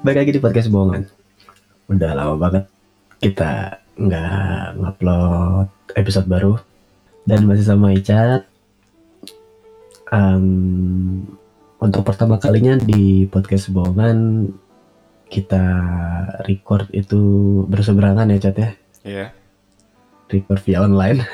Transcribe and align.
Baik 0.00 0.16
lagi 0.16 0.32
di 0.32 0.40
podcast 0.40 0.72
bohongan. 0.72 1.04
Udah 1.92 2.16
lama 2.16 2.40
banget 2.40 2.64
kita 3.20 3.84
nggak 4.00 4.80
ngupload 4.80 5.68
episode 5.92 6.24
baru 6.24 6.56
dan 7.28 7.44
masih 7.44 7.68
sama 7.68 7.92
Icat. 7.92 8.48
Um, 10.08 11.28
untuk 11.76 12.08
pertama 12.08 12.40
kalinya 12.40 12.80
di 12.80 13.28
podcast 13.28 13.68
bohongan 13.68 14.48
kita 15.28 15.64
record 16.48 16.88
itu 16.96 17.20
berseberangan 17.68 18.32
ya 18.32 18.40
Cat 18.40 18.56
ya. 18.56 18.70
Iya, 19.04 19.26
Record 20.32 20.60
via 20.64 20.80
online. 20.80 21.28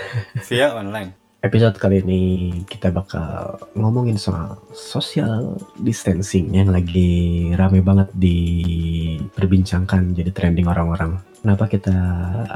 via 0.50 0.74
online. 0.74 1.25
Episode 1.44 1.76
kali 1.76 2.00
ini 2.00 2.22
kita 2.64 2.88
bakal 2.88 3.60
ngomongin 3.76 4.16
soal 4.16 4.56
social 4.72 5.60
distancing 5.84 6.48
yang 6.48 6.72
lagi 6.72 7.52
rame 7.60 7.84
banget 7.84 8.08
diperbincangkan 8.16 10.16
jadi 10.16 10.32
trending 10.32 10.64
orang-orang. 10.64 11.20
Kenapa 11.44 11.68
kita 11.68 11.92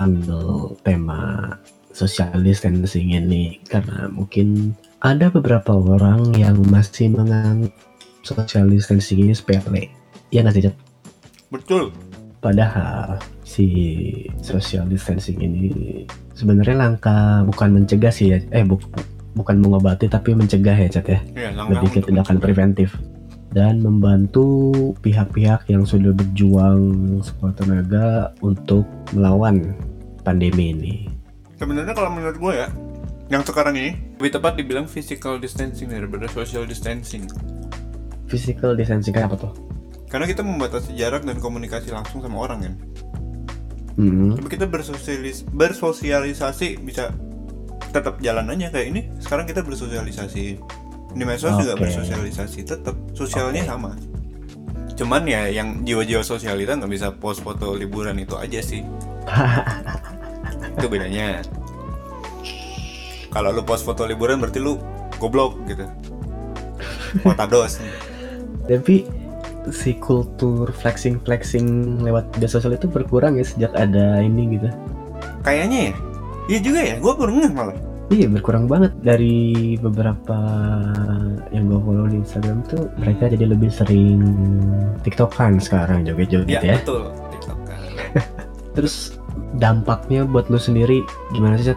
ambil 0.00 0.72
tema 0.80 1.52
social 1.92 2.40
distancing 2.40 3.12
ini? 3.12 3.60
Karena 3.68 4.08
mungkin 4.08 4.72
ada 5.04 5.28
beberapa 5.28 5.76
orang 5.76 6.32
yang 6.40 6.56
masih 6.64 7.12
menganggap 7.12 7.76
social 8.24 8.64
distancing 8.64 9.28
ini 9.28 9.36
sepele. 9.36 9.92
Iya 10.32 10.48
nggak 10.48 10.56
sih? 10.56 10.72
Betul. 11.52 11.92
Padahal 12.40 13.20
si 13.44 13.68
social 14.40 14.88
distancing 14.88 15.36
ini 15.44 15.68
sebenarnya 16.32 16.72
langkah 16.88 17.44
bukan 17.44 17.76
mencegah 17.76 18.08
sih 18.08 18.32
ya, 18.32 18.38
eh 18.48 18.64
bu- 18.64 18.80
bukan 19.36 19.60
mengobati 19.60 20.08
tapi 20.08 20.32
mencegah 20.32 20.72
ya 20.72 20.88
Cat 20.88 21.06
ya, 21.06 21.20
langkah 21.52 21.84
lebih 21.84 21.88
ke 21.92 22.00
tindakan 22.00 22.40
preventif 22.40 22.96
dan 23.52 23.82
membantu 23.82 24.72
pihak-pihak 25.04 25.68
yang 25.68 25.84
sudah 25.84 26.16
berjuang 26.16 26.80
sekuat 27.20 27.60
tenaga 27.60 28.32
untuk 28.40 28.86
melawan 29.12 29.76
pandemi 30.22 30.72
ini. 30.72 30.94
Sebenarnya 31.60 31.92
kalau 31.92 32.08
menurut 32.14 32.40
gue 32.40 32.52
ya, 32.56 32.68
yang 33.28 33.44
sekarang 33.44 33.76
ini 33.76 34.16
lebih 34.16 34.32
tepat 34.38 34.56
dibilang 34.56 34.86
physical 34.88 35.36
distancing 35.36 35.92
daripada 35.92 36.24
social 36.30 36.64
distancing. 36.64 37.28
Physical 38.30 38.78
distancing 38.78 39.12
apa 39.18 39.36
tuh? 39.36 39.52
Karena 40.10 40.26
kita 40.26 40.42
membatasi 40.42 40.98
jarak 40.98 41.22
dan 41.22 41.38
komunikasi 41.38 41.94
langsung 41.94 42.18
sama 42.18 42.42
orang 42.42 42.58
kan. 42.66 42.74
Hmm, 43.94 44.34
Tapi 44.34 44.48
kita 44.58 44.66
bersosialis 44.66 45.46
bersosialisasi 45.54 46.82
bisa 46.82 47.14
tetap 47.94 48.18
jalan 48.18 48.50
aja 48.50 48.74
kayak 48.74 48.86
ini. 48.90 49.00
Sekarang 49.22 49.46
kita 49.46 49.62
bersosialisasi 49.62 50.44
di 51.10 51.24
medsos 51.26 51.54
juga 51.58 51.74
Oke. 51.78 51.86
bersosialisasi 51.86 52.58
tetap 52.66 52.94
sosialnya 53.14 53.62
Oke. 53.66 53.70
sama. 53.70 53.90
Cuman 54.98 55.22
ya 55.30 55.46
yang 55.46 55.86
jiwa-jiwa 55.86 56.26
sosialita 56.26 56.74
nggak 56.74 56.90
bisa 56.90 57.08
post 57.14 57.46
foto 57.46 57.78
liburan 57.78 58.18
itu 58.18 58.34
aja 58.34 58.58
sih. 58.58 58.82
itu 60.78 60.86
bedanya. 60.90 61.42
Kalau 63.30 63.54
lu 63.54 63.62
post 63.62 63.86
foto 63.86 64.10
liburan 64.10 64.42
berarti 64.42 64.58
lu 64.58 64.74
goblok 65.22 65.54
gitu. 65.70 65.86
Potados. 67.22 67.78
tapi 68.70 69.02
si 69.68 69.92
kultur 70.00 70.72
flexing 70.72 71.20
flexing 71.20 72.00
lewat 72.00 72.32
media 72.34 72.48
sosial 72.48 72.72
itu 72.72 72.88
berkurang 72.88 73.36
ya 73.36 73.44
sejak 73.44 73.72
ada 73.76 74.24
ini 74.24 74.56
gitu. 74.56 74.68
Kayaknya 75.44 75.92
ya. 75.92 75.94
Iya 76.50 76.58
juga 76.64 76.80
ya, 76.82 76.94
gue 76.98 77.12
baru 77.14 77.32
ngeh 77.36 77.52
malah. 77.52 77.76
Iya 78.10 78.26
berkurang 78.26 78.66
banget 78.66 78.90
dari 79.06 79.78
beberapa 79.78 80.34
yang 81.54 81.70
gue 81.70 81.78
follow 81.78 82.10
di 82.10 82.18
Instagram 82.18 82.58
tuh 82.66 82.90
mereka 82.98 83.30
jadi 83.30 83.46
lebih 83.46 83.70
sering 83.70 84.18
tiktokan 85.06 85.62
sekarang 85.62 86.02
joget-joget 86.02 86.50
Iya 86.50 86.60
ya. 86.64 86.74
betul. 86.82 87.02
TikTok 87.30 87.58
kan. 87.68 87.80
Terus 88.74 89.14
dampaknya 89.62 90.26
buat 90.26 90.50
lu 90.50 90.58
sendiri 90.58 91.06
gimana 91.30 91.54
sih? 91.54 91.70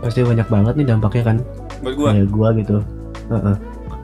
Pasti 0.00 0.24
banyak 0.24 0.48
banget 0.48 0.72
nih 0.80 0.86
dampaknya 0.88 1.22
kan. 1.34 1.36
Buat 1.84 1.94
gue. 2.00 2.08
Kayak 2.16 2.28
gua 2.32 2.48
gitu. 2.56 2.76
Heeh. 3.28 3.56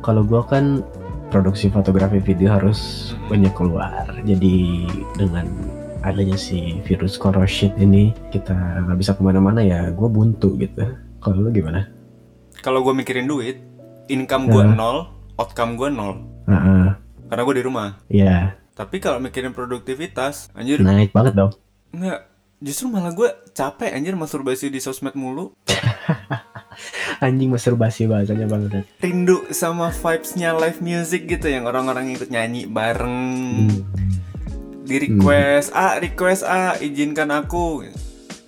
Kalau 0.05 0.23
gua 0.25 0.43
kan 0.45 0.85
produksi 1.31 1.71
fotografi 1.71 2.19
video 2.19 2.51
harus 2.51 2.79
banyak 3.31 3.55
keluar. 3.55 4.05
Jadi 4.21 4.85
dengan 5.15 5.47
adanya 6.03 6.35
si 6.35 6.83
virus 6.83 7.15
corrosion 7.15 7.71
ini 7.77 8.11
kita 8.29 8.53
nggak 8.85 8.99
bisa 8.99 9.15
ke 9.15 9.23
mana-mana 9.23 9.63
ya. 9.63 9.89
Gue 9.91 10.07
buntu 10.07 10.59
gitu. 10.59 10.83
Kalau 11.19 11.39
lu 11.39 11.51
gimana? 11.51 11.87
Kalau 12.61 12.83
gue 12.83 12.93
mikirin 12.93 13.25
duit, 13.25 13.63
income 14.07 14.51
gue 14.51 14.61
Ya. 14.61 14.75
nol, 14.75 15.09
outcome 15.35 15.79
gue 15.79 15.89
nol. 15.89 16.19
Heeh. 16.45 16.87
Karena 17.31 17.43
gue 17.43 17.55
di 17.55 17.65
rumah. 17.65 17.89
Iya, 18.07 18.59
Tapi 18.71 18.97
kalau 18.97 19.21
mikirin 19.21 19.53
produktivitas, 19.53 20.49
anjir, 20.51 20.81
naik 20.81 21.13
banget 21.13 21.37
dong. 21.37 21.53
enggak. 21.91 22.27
Justru 22.59 22.89
malah 22.89 23.13
gue 23.13 23.25
capek 23.51 23.93
anjir 23.93 24.13
masturbasi 24.13 24.69
di 24.69 24.77
sosmed 24.79 25.13
mulu. 25.15 25.53
Anjing 27.25 27.51
masturbasi 27.53 28.07
bahasanya 28.11 28.47
banget. 28.47 28.85
Rindu 29.01 29.49
sama 29.53 29.93
vibes-nya 29.93 30.57
live 30.57 30.81
music 30.81 31.29
gitu 31.29 31.47
yang 31.49 31.69
orang-orang 31.69 32.13
ikut 32.15 32.29
nyanyi 32.33 32.67
bareng. 32.67 33.19
Hmm. 33.69 33.81
Di 34.85 34.97
request, 34.99 35.71
ah 35.77 36.01
request 36.03 36.43
ah 36.43 36.75
izinkan 36.81 37.31
aku. 37.31 37.87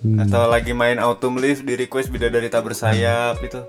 Hmm. 0.03 0.19
Atau 0.19 0.51
lagi 0.51 0.75
main 0.75 0.99
autumn 0.99 1.39
leaf 1.39 1.63
di 1.63 1.79
request 1.79 2.11
bidadari 2.11 2.51
tak 2.51 2.67
bersayap 2.67 3.39
itu. 3.39 3.63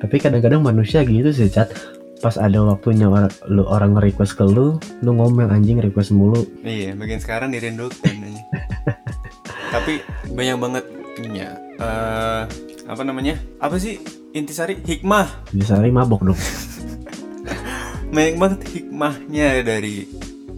Tapi 0.00 0.16
kadang-kadang 0.16 0.60
manusia 0.60 1.04
gitu 1.04 1.32
sih, 1.32 1.48
Chat. 1.48 1.72
Pas 2.20 2.36
ada 2.36 2.60
waktunya 2.60 3.08
orang, 3.08 3.32
lu 3.48 3.64
orang 3.64 3.96
request 3.96 4.36
ke 4.36 4.44
lu, 4.44 4.76
lu 5.00 5.10
ngomel 5.16 5.48
anjing 5.48 5.80
request 5.80 6.12
mulu. 6.12 6.44
Iya, 6.60 6.92
bagian 6.92 7.20
sekarang 7.20 7.56
dirindukan. 7.56 8.12
Tapi 9.74 10.04
banyak 10.28 10.56
banget 10.60 10.84
ininya. 11.16 11.48
Eh, 11.80 12.42
apa 12.90 13.06
namanya? 13.06 13.38
Apa 13.62 13.78
sih 13.78 14.02
intisari 14.34 14.82
hikmah? 14.82 15.46
Bisa 15.54 15.78
mabok 15.78 16.26
dong. 16.26 16.40
Banyak 18.14 18.36
banget 18.42 18.60
hikmahnya 18.66 19.62
dari 19.62 20.10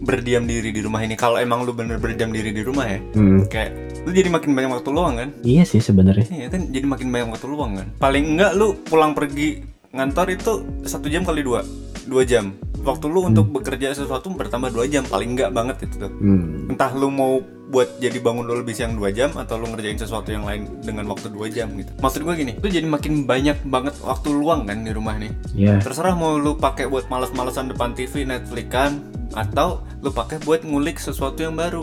berdiam 0.03 0.43
diri 0.43 0.73
di 0.73 0.81
rumah 0.81 1.05
ini. 1.05 1.13
Kalau 1.13 1.37
emang 1.37 1.61
lu 1.61 1.71
bener 1.71 2.01
berdiam 2.01 2.33
diri 2.33 2.49
di 2.49 2.65
rumah 2.65 2.89
ya, 2.89 2.99
Hmm. 3.13 3.45
kayak 3.45 4.03
lu 4.03 4.11
jadi 4.11 4.27
makin 4.27 4.51
banyak 4.51 4.71
waktu 4.73 4.89
luang 4.91 5.15
kan? 5.15 5.29
Iya 5.45 5.63
sih 5.63 5.79
sebenarnya. 5.79 6.27
Iya 6.27 6.47
kan, 6.51 6.67
jadi 6.73 6.83
makin 6.83 7.07
banyak 7.07 7.27
waktu 7.31 7.47
luang 7.47 7.71
kan. 7.79 7.87
Paling 8.01 8.35
enggak 8.35 8.51
lu 8.57 8.75
pulang 8.83 9.15
pergi 9.15 9.63
ngantor 9.93 10.27
itu 10.33 10.51
satu 10.83 11.07
jam 11.07 11.23
kali 11.23 11.45
dua, 11.45 11.61
dua 12.07 12.23
jam. 12.27 12.55
Waktu 12.83 13.07
lu 13.07 13.31
untuk 13.31 13.47
bekerja 13.47 13.95
sesuatu 13.95 14.27
bertambah 14.35 14.75
dua 14.75 14.85
jam, 14.91 15.07
paling 15.07 15.39
enggak 15.39 15.55
banget 15.55 15.87
itu 15.87 16.07
tuh. 16.07 16.11
Hmm. 16.11 16.67
entah 16.67 16.91
lu 16.91 17.07
mau 17.07 17.39
buat 17.73 17.97
jadi 17.97 18.21
bangun 18.21 18.45
dulu 18.45 18.61
lebih 18.61 18.77
siang 18.77 18.93
2 18.93 19.09
jam 19.17 19.33
atau 19.33 19.57
lu 19.57 19.65
ngerjain 19.73 19.97
sesuatu 19.97 20.29
yang 20.29 20.45
lain 20.45 20.69
dengan 20.85 21.09
waktu 21.09 21.33
2 21.33 21.49
jam 21.49 21.73
gitu. 21.73 21.89
Maksud 21.97 22.21
gue 22.21 22.33
gini, 22.37 22.53
lu 22.61 22.69
jadi 22.69 22.85
makin 22.85 23.25
banyak 23.25 23.65
banget 23.65 23.97
waktu 24.05 24.29
luang 24.29 24.69
kan 24.69 24.85
di 24.85 24.93
rumah 24.93 25.17
nih. 25.17 25.33
Ya, 25.57 25.81
Terserah 25.81 26.13
mau 26.13 26.37
lu 26.37 26.53
pakai 26.53 26.85
buat 26.85 27.09
males-malesan 27.09 27.73
depan 27.73 27.97
TV, 27.97 28.29
Netflix 28.29 28.69
kan 28.69 29.01
atau 29.33 29.81
lu 30.05 30.13
pakai 30.13 30.37
buat 30.45 30.61
ngulik 30.61 31.01
sesuatu 31.01 31.41
yang 31.41 31.57
baru. 31.57 31.81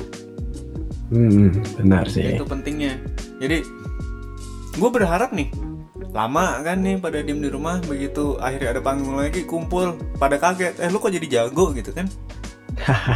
hmm, 1.11 1.83
benar 1.83 2.07
sih. 2.07 2.39
Itu 2.39 2.47
pentingnya. 2.47 3.03
Jadi 3.43 3.67
gue 4.79 4.91
berharap 4.95 5.35
nih 5.35 5.51
lama 6.11 6.59
kan 6.67 6.83
nih 6.83 6.99
pada 6.99 7.23
diem 7.23 7.39
di 7.39 7.51
rumah 7.51 7.79
begitu 7.87 8.35
akhirnya 8.43 8.75
ada 8.75 8.83
panggung 8.83 9.15
lagi 9.15 9.47
kumpul 9.47 9.95
pada 10.19 10.37
kaget 10.43 10.75
eh 10.83 10.91
lu 10.91 10.99
kok 10.99 11.15
jadi 11.15 11.27
jago 11.27 11.71
gitu 11.71 11.95
kan 11.95 12.11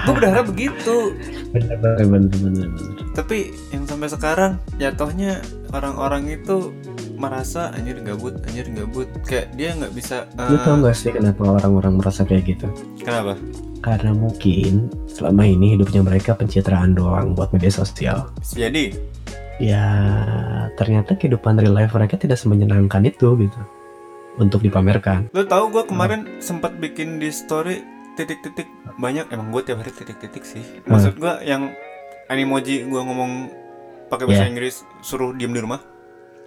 gue 0.04 0.14
berharap 0.14 0.44
begitu 0.50 1.14
benar, 1.54 1.96
benar. 2.04 2.68
tapi 3.16 3.54
yang 3.72 3.86
sampai 3.88 4.08
sekarang 4.10 4.52
jatuhnya 4.76 5.40
orang-orang 5.72 6.28
itu 6.38 6.74
merasa 7.16 7.70
anjir 7.72 7.98
gabut 8.02 8.34
anjir 8.44 8.66
gabut 8.74 9.08
kayak 9.24 9.54
dia 9.54 9.72
nggak 9.72 9.94
bisa 9.94 10.26
eh, 10.36 10.50
Lu 10.50 10.58
tau 10.60 10.76
gak 10.82 10.98
sih 10.98 11.14
kenapa 11.14 11.46
orang-orang 11.46 12.02
merasa 12.02 12.26
kayak 12.26 12.44
gitu? 12.58 12.66
kenapa 13.00 13.38
Karena 13.84 14.16
mungkin 14.16 14.88
selama 15.04 15.44
ini 15.44 15.76
hidupnya 15.76 16.00
mereka 16.00 16.32
pencitraan 16.32 16.96
doang 16.96 17.36
buat 17.36 17.52
media 17.52 17.68
sosial. 17.68 18.32
jadi 18.56 18.96
Ya 19.62 19.86
ternyata 20.74 21.14
kehidupan 21.14 21.58
real 21.62 21.74
life 21.74 21.94
mereka 21.94 22.18
tidak 22.18 22.38
semenyenangkan 22.40 23.06
itu 23.06 23.38
gitu. 23.38 23.60
Untuk 24.34 24.66
dipamerkan. 24.66 25.30
lu 25.30 25.46
tahu 25.46 25.70
gue 25.70 25.86
kemarin 25.86 26.42
sempat 26.42 26.74
bikin 26.82 27.22
di 27.22 27.30
story 27.30 27.86
titik-titik. 28.18 28.66
Banyak 28.98 29.30
emang 29.30 29.54
gue 29.54 29.62
tiap 29.62 29.78
hari 29.78 29.94
titik-titik 29.94 30.42
sih. 30.42 30.62
Maksud 30.90 31.22
gue 31.22 31.34
yang 31.46 31.70
animoji 32.26 32.82
gue 32.82 33.00
ngomong 33.00 33.50
pakai 34.10 34.26
bahasa 34.26 34.42
Yeah. 34.46 34.50
Inggris 34.50 34.82
suruh 35.06 35.30
diem 35.38 35.54
di 35.54 35.62
rumah 35.62 35.93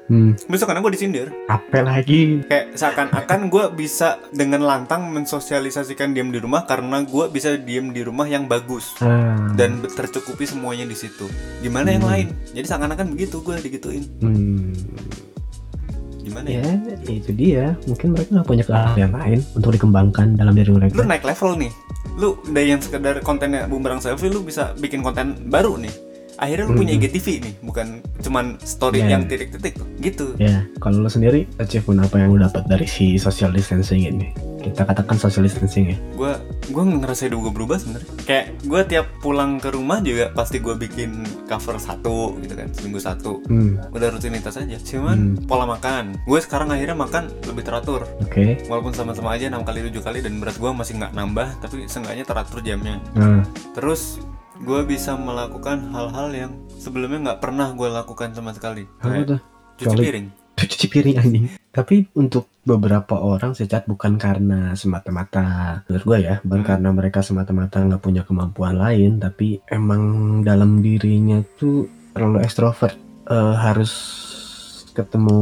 Hmm, 0.08 0.40
besok 0.46 0.68
karena 0.68 0.80
gue 0.80 0.94
disindir 0.94 1.28
apa 1.46 1.80
lagi? 1.80 2.40
kayak 2.42 2.74
seakan-akan 2.74 3.40
gue 3.48 3.66
bisa 3.76 4.24
dengan 4.30 4.64
lantang 4.64 5.04
mensosialisasikan 5.12 6.12
diem 6.12 6.30
di 6.30 6.40
rumah 6.40 6.64
karena 6.64 7.04
gue 7.04 7.28
bisa 7.28 7.54
diem 7.54 7.92
di 7.92 8.02
rumah 8.02 8.24
yang 8.24 8.46
bagus 8.46 8.96
Ah, 8.98 9.36
dan 9.54 9.84
tercukupi 9.84 10.44
semuanya 10.44 10.84
di 10.84 10.96
situ. 10.96 11.28
Gimana 11.60 11.92
yang 11.92 12.02
Hmm. 12.02 12.12
lain? 12.14 12.28
Jadi 12.50 12.66
seakan-akan 12.66 13.08
begitu 13.10 13.40
gue 13.42 13.56
digituin. 13.60 14.04
hmm, 14.18 14.72
Gimana 16.20 16.48
ya? 16.50 16.64
ya 17.02 17.14
itu 17.14 17.32
dia. 17.32 17.66
Mungkin 17.84 18.08
mereka 18.12 18.30
nggak 18.34 18.48
punya 18.48 18.64
keahlian 18.64 19.12
lain 19.12 19.40
untuk 19.54 19.72
dikembangkan 19.72 20.36
dalam 20.36 20.52
diri 20.52 20.72
mereka. 20.72 20.92
Lu 20.94 21.04
naik 21.04 21.24
level 21.24 21.56
nih. 21.58 21.72
lu 22.16 22.34
dari 22.44 22.74
yang 22.74 22.82
sekedar 22.82 23.22
kontennya 23.22 23.68
bumerang 23.68 24.00
selfie 24.00 24.26
lu 24.28 24.42
bisa 24.42 24.74
bikin 24.74 25.06
konten 25.06 25.38
baru 25.46 25.78
nih 25.78 25.92
akhirnya 26.38 26.66
lu 26.66 26.76
punya 26.76 26.94
Hmm. 26.94 27.02
IGTV 27.04 27.28
nih 27.40 27.54
bukan 27.62 27.88
cuman 28.20 28.46
story 28.60 29.00
Yeah. 29.00 29.12
yang 29.12 29.24
titik-titik 29.26 29.74
gitu 30.00 30.34
Ya, 30.38 30.66
kalau 30.78 31.00
lo 31.00 31.10
sendiri 31.10 31.46
achievement 31.58 32.02
apa 32.02 32.18
yang 32.18 32.30
lo 32.30 32.40
dapat 32.40 32.66
dari 32.66 32.86
si 32.86 33.18
social 33.18 33.50
distancing 33.50 34.04
ini? 34.04 34.30
Kita 34.58 34.84
katakan 34.84 35.16
social 35.16 35.44
distancing 35.44 35.86
ya. 35.88 35.98
gue 36.14 36.34
gue 36.68 36.84
ngerasa 36.84 37.26
hidup 37.26 37.40
gue 37.42 37.54
berubah 37.54 37.78
sebenarnya 37.78 38.10
kayak 38.22 38.46
gue 38.62 38.82
tiap 38.86 39.08
pulang 39.18 39.58
ke 39.58 39.70
rumah 39.70 39.98
juga 40.00 40.28
pasti 40.30 40.58
gue 40.58 40.76
bikin 40.76 41.10
cover 41.46 41.78
satu 41.78 42.36
gitu 42.38 42.54
kan 42.54 42.68
seminggu 42.70 43.00
satu 43.00 43.40
Hmm, 43.46 43.80
udah 43.90 44.08
rutinitas 44.10 44.56
aja 44.56 44.76
cuman 44.78 45.18
Hmm. 45.38 45.48
pola 45.48 45.64
makan 45.66 46.20
gue 46.20 46.40
sekarang 46.40 46.68
akhirnya 46.70 46.94
makan 46.96 47.30
lebih 47.44 47.64
teratur 47.64 48.04
oke. 48.20 48.66
walaupun 48.66 48.92
sama-sama 48.92 49.32
aja 49.32 49.48
enam 49.48 49.64
kali 49.64 49.82
tujuh 49.84 50.02
kali 50.02 50.20
dan 50.20 50.36
berat 50.36 50.56
gue 50.56 50.68
masih 50.70 50.94
nggak 50.96 51.14
nambah 51.14 51.48
tapi 51.58 51.86
seenggaknya 51.86 52.24
teratur 52.24 52.60
jamnya 52.60 53.00
Nah, 53.14 53.42
terus 53.72 54.20
gue 54.62 54.82
bisa 54.86 55.14
melakukan 55.14 55.90
hal-hal 55.94 56.30
yang 56.34 56.52
sebelumnya 56.78 57.34
nggak 57.34 57.42
pernah 57.42 57.74
gue 57.74 57.90
lakukan 57.90 58.34
sama 58.34 58.52
sekali 58.54 58.86
kayak 59.02 59.42
cuci 59.78 59.96
piring 59.98 60.28
Cuci 60.58 60.90
piring 60.90 61.18
anjing. 61.22 61.46
Tapi 61.70 62.10
untuk 62.18 62.50
beberapa 62.66 63.22
orang 63.22 63.54
secat 63.54 63.86
bukan 63.86 64.18
karena 64.18 64.74
semata-mata 64.74 65.86
menurut 65.86 66.02
gue 66.10 66.18
ya, 66.26 66.36
bukan 66.42 66.66
Hmm. 66.66 66.70
karena 66.74 66.90
mereka 66.90 67.22
semata-mata 67.22 67.86
nggak 67.86 68.02
punya 68.02 68.26
kemampuan 68.26 68.74
lain, 68.74 69.22
tapi 69.22 69.62
emang 69.70 70.02
dalam 70.42 70.82
dirinya 70.82 71.46
tuh 71.62 71.86
terlalu 72.18 72.42
ekstrovert, 72.42 72.98
Eh, 73.28 73.56
harus 73.60 73.92
ketemu 74.96 75.40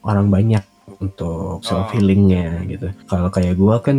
orang 0.00 0.32
banyak 0.32 0.64
untuk 0.96 1.60
self 1.60 1.92
healingnya 1.92 2.64
gitu. 2.64 2.88
Kalau 3.04 3.28
kayak 3.28 3.54
gue 3.54 3.76
kan 3.84 3.98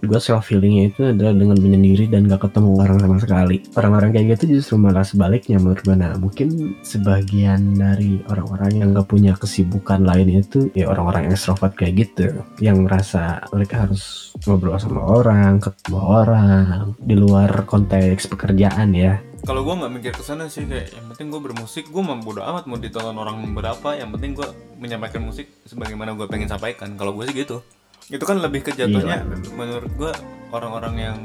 gue 0.00 0.20
self 0.20 0.48
healingnya 0.48 0.92
itu 0.92 1.00
adalah 1.12 1.36
dengan 1.36 1.58
menyendiri 1.60 2.08
dan 2.08 2.24
gak 2.24 2.48
ketemu 2.48 2.70
orang 2.80 2.98
sama 3.00 3.16
sekali. 3.20 3.56
Orang-orang 3.76 4.10
kayak 4.16 4.26
gitu 4.36 4.58
justru 4.58 4.74
malah 4.80 5.04
sebaliknya 5.04 5.60
menurut 5.60 5.84
gue 5.84 5.96
nah 5.96 6.16
mungkin 6.16 6.78
sebagian 6.80 7.76
dari 7.76 8.24
orang-orang 8.32 8.72
yang 8.80 8.88
gak 8.96 9.08
punya 9.08 9.32
kesibukan 9.36 10.00
lain 10.00 10.40
itu 10.40 10.72
ya 10.72 10.88
orang-orang 10.88 11.28
extrovert 11.28 11.76
kayak 11.76 12.08
gitu 12.08 12.32
yang 12.64 12.80
merasa 12.84 13.44
mereka 13.52 13.84
harus 13.84 14.32
ngobrol 14.48 14.80
sama 14.80 15.04
orang 15.04 15.60
ketemu 15.60 16.00
orang 16.00 16.96
di 16.96 17.14
luar 17.16 17.50
konteks 17.68 18.30
pekerjaan 18.32 18.96
ya. 18.96 19.20
Kalau 19.40 19.64
gue 19.64 19.72
nggak 19.72 19.92
mikir 19.96 20.12
ke 20.12 20.20
sana 20.20 20.52
sih 20.52 20.68
kayak 20.68 20.92
yang 20.92 21.06
penting 21.16 21.32
gue 21.32 21.40
bermusik. 21.40 21.88
Gue 21.88 22.04
mau 22.04 22.12
bodo 22.20 22.44
amat 22.44 22.68
mau 22.68 22.76
ditonton 22.76 23.16
orang 23.16 23.40
berapa 23.56 23.96
yang 23.96 24.12
penting 24.12 24.36
gue 24.36 24.48
menyampaikan 24.76 25.24
musik 25.24 25.48
sebagaimana 25.64 26.12
gue 26.12 26.28
pengen 26.28 26.44
sampaikan. 26.44 26.92
Kalau 27.00 27.16
gue 27.16 27.24
sih 27.24 27.36
gitu 27.48 27.64
itu 28.10 28.20
kan 28.20 28.36
lebih 28.36 28.60
ke 28.60 28.74
jatuhnya 28.74 29.22
Iya, 29.22 29.54
menurut 29.54 29.90
gue 29.94 30.12
orang-orang 30.50 30.94
yang 30.96 31.16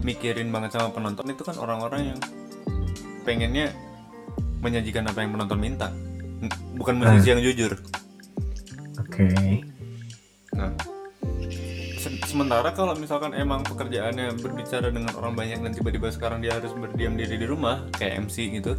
mikirin 0.00 0.48
banget 0.48 0.72
sama 0.72 0.90
penonton 0.90 1.26
itu 1.26 1.42
kan 1.42 1.58
orang-orang 1.58 2.14
yang 2.14 2.18
pengennya 3.20 3.74
menyajikan 4.60 5.04
apa 5.04 5.20
yang 5.20 5.32
penonton 5.32 5.58
minta. 5.58 5.88
Bukan 6.72 6.96
musisi 6.96 7.28
yang 7.28 7.40
jujur. 7.40 7.76
Oke. 8.96 9.28
Nah, 10.52 10.72
se- 11.96 12.20
sementara 12.24 12.70
kalau 12.70 12.94
misalkan 12.94 13.32
emang 13.32 13.60
pekerjaannya 13.62 14.38
berbicara 14.38 14.88
dengan 14.88 15.12
orang 15.14 15.34
banyak 15.34 15.60
dan 15.60 15.72
tiba-tiba 15.72 16.08
sekarang 16.08 16.40
dia 16.40 16.54
harus 16.54 16.72
berdiam 16.72 17.12
diri 17.12 17.36
di 17.36 17.44
rumah 17.44 17.84
kayak 17.92 18.24
MC 18.24 18.36
gitu, 18.54 18.72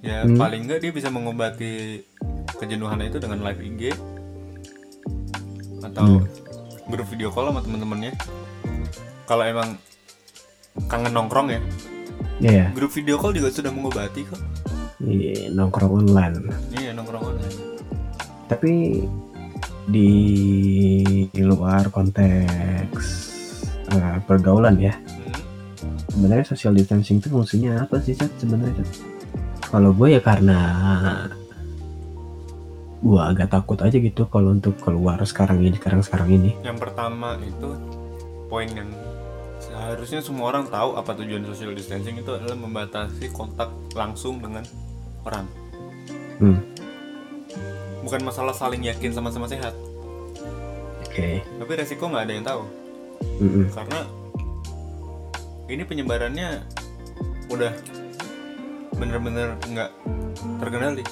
ya 0.00 0.22
Hmm. 0.22 0.34
paling 0.34 0.66
nggak 0.66 0.80
dia 0.80 0.90
bisa 0.90 1.06
mengobati 1.06 2.02
kejenuhannya 2.52 3.06
itu 3.08 3.18
dengan 3.18 3.42
live 3.42 3.60
IG 3.60 3.82
atau 5.86 6.22
grup 6.86 7.06
video 7.08 7.28
call 7.28 7.48
sama 7.48 7.60
temen-temennya. 7.60 8.12
Kalau 9.24 9.42
emang 9.42 9.74
kangen 10.86 11.10
nongkrong 11.10 11.48
ya, 11.48 11.60
Iya, 12.36 12.64
grup 12.70 12.92
video 12.92 13.16
call 13.16 13.32
juga 13.32 13.48
sudah 13.48 13.70
mengobati 13.70 14.22
kok. 14.22 14.38
iya, 15.00 15.48
nongkrong 15.48 16.04
online 16.04 16.36
Iya 16.72 16.92
nongkrong 16.92 17.24
online. 17.26 17.56
tapi 18.46 19.04
di 19.86 20.10
luar 21.36 21.88
konteks 21.88 23.04
eh, 23.88 24.18
pergaulan 24.22 24.76
ya 24.76 24.94
Hmm. 25.76 25.92
sebenarnya 26.08 26.46
social 26.46 26.72
distancing 26.72 27.18
itu 27.18 27.28
fungsinya 27.28 27.84
apa 27.84 28.00
sih 28.00 28.12
Cat 28.12 28.32
sebenarnya 28.36 28.80
kalau 29.62 29.92
gue 29.92 30.12
ya 30.12 30.20
karena 30.20 30.58
gue 33.06 33.22
agak 33.22 33.54
takut 33.54 33.78
aja 33.78 33.94
gitu 33.94 34.26
kalau 34.26 34.50
untuk 34.50 34.74
keluar 34.82 35.22
sekarang 35.22 35.62
ini 35.62 35.78
sekarang 35.78 36.02
sekarang 36.02 36.28
ini 36.34 36.50
Yang 36.66 36.82
pertama 36.82 37.38
itu 37.38 37.70
poin 38.50 38.66
yang 38.66 38.90
seharusnya 39.62 40.18
semua 40.18 40.50
orang 40.50 40.66
tahu 40.66 40.98
apa 40.98 41.14
tujuan 41.22 41.46
social 41.46 41.70
distancing 41.70 42.18
itu 42.18 42.30
adalah 42.34 42.58
membatasi 42.58 43.30
kontak 43.30 43.70
langsung 43.94 44.42
dengan 44.42 44.66
orang. 45.22 45.46
hmm. 46.42 46.58
Bukan 48.02 48.22
masalah 48.22 48.54
saling 48.54 48.86
yakin 48.86 49.10
sama-sama 49.10 49.50
sehat, 49.50 49.74
oke 51.02 51.42
tapi 51.42 51.72
resiko 51.74 52.06
nggak 52.06 52.22
ada 52.22 52.34
yang 52.38 52.46
tahu 52.46 52.62
Mm-mm. 53.42 53.66
karena 53.74 54.00
ini 55.66 55.82
penyebarannya 55.82 56.62
udah 57.50 57.72
bener-bener 58.94 59.58
nggak 59.66 59.90
terkendali. 60.62 61.02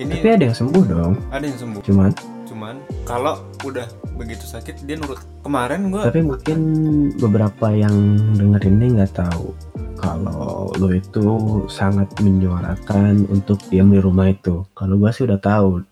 Ini 0.00 0.12
tapi 0.18 0.28
ada 0.32 0.44
yang 0.48 0.56
sembuh 0.56 0.84
dong 0.88 1.12
ada 1.28 1.44
yang 1.44 1.58
sembuh, 1.58 1.80
cuman 1.84 2.10
cuman 2.48 2.74
kalau 3.04 3.40
udah 3.64 3.88
begitu 4.16 4.44
sakit 4.44 4.84
dia 4.84 4.96
nurut. 4.96 5.20
Kemarin 5.44 5.92
gua 5.92 6.08
tapi 6.08 6.20
mungkin 6.24 6.58
beberapa 7.20 7.72
yang 7.72 7.94
dengerin 8.36 8.80
ini 8.80 8.86
nggak 9.00 9.12
tahu 9.16 9.52
kalau 10.02 10.74
lo 10.82 10.88
itu 10.90 11.26
sangat 11.70 12.10
menyuarakan 12.18 13.30
untuk 13.30 13.62
diam 13.70 13.94
di 13.94 14.02
rumah 14.02 14.26
itu 14.34 14.66
kalau 14.74 14.98
gue 14.98 15.10
sih 15.14 15.22
udah 15.22 15.38
tahu 15.38 15.86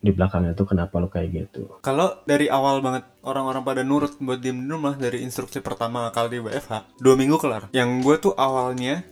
di 0.00 0.16
belakangnya 0.16 0.56
tuh 0.56 0.64
kenapa 0.64 0.96
lo 0.96 1.12
kayak 1.12 1.28
gitu 1.28 1.68
Kalau 1.84 2.24
dari 2.24 2.48
awal 2.48 2.80
banget 2.80 3.04
orang-orang 3.20 3.60
pada 3.60 3.84
nurut 3.84 4.16
buat 4.16 4.40
diem 4.40 4.56
di 4.56 4.68
rumah 4.72 4.96
dari 4.96 5.20
instruksi 5.20 5.60
pertama 5.60 6.08
kali 6.08 6.40
di 6.40 6.40
WFH 6.40 6.96
dua 7.04 7.14
minggu 7.20 7.36
kelar. 7.36 7.68
Yang 7.76 7.90
gue 8.00 8.16
tuh 8.16 8.34
awalnya 8.40 9.04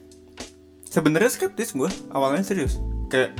sebenarnya 0.89 1.29
skeptis 1.29 1.77
gue, 1.77 1.93
awalnya 2.09 2.41
serius. 2.41 2.81
Kayak 3.13 3.37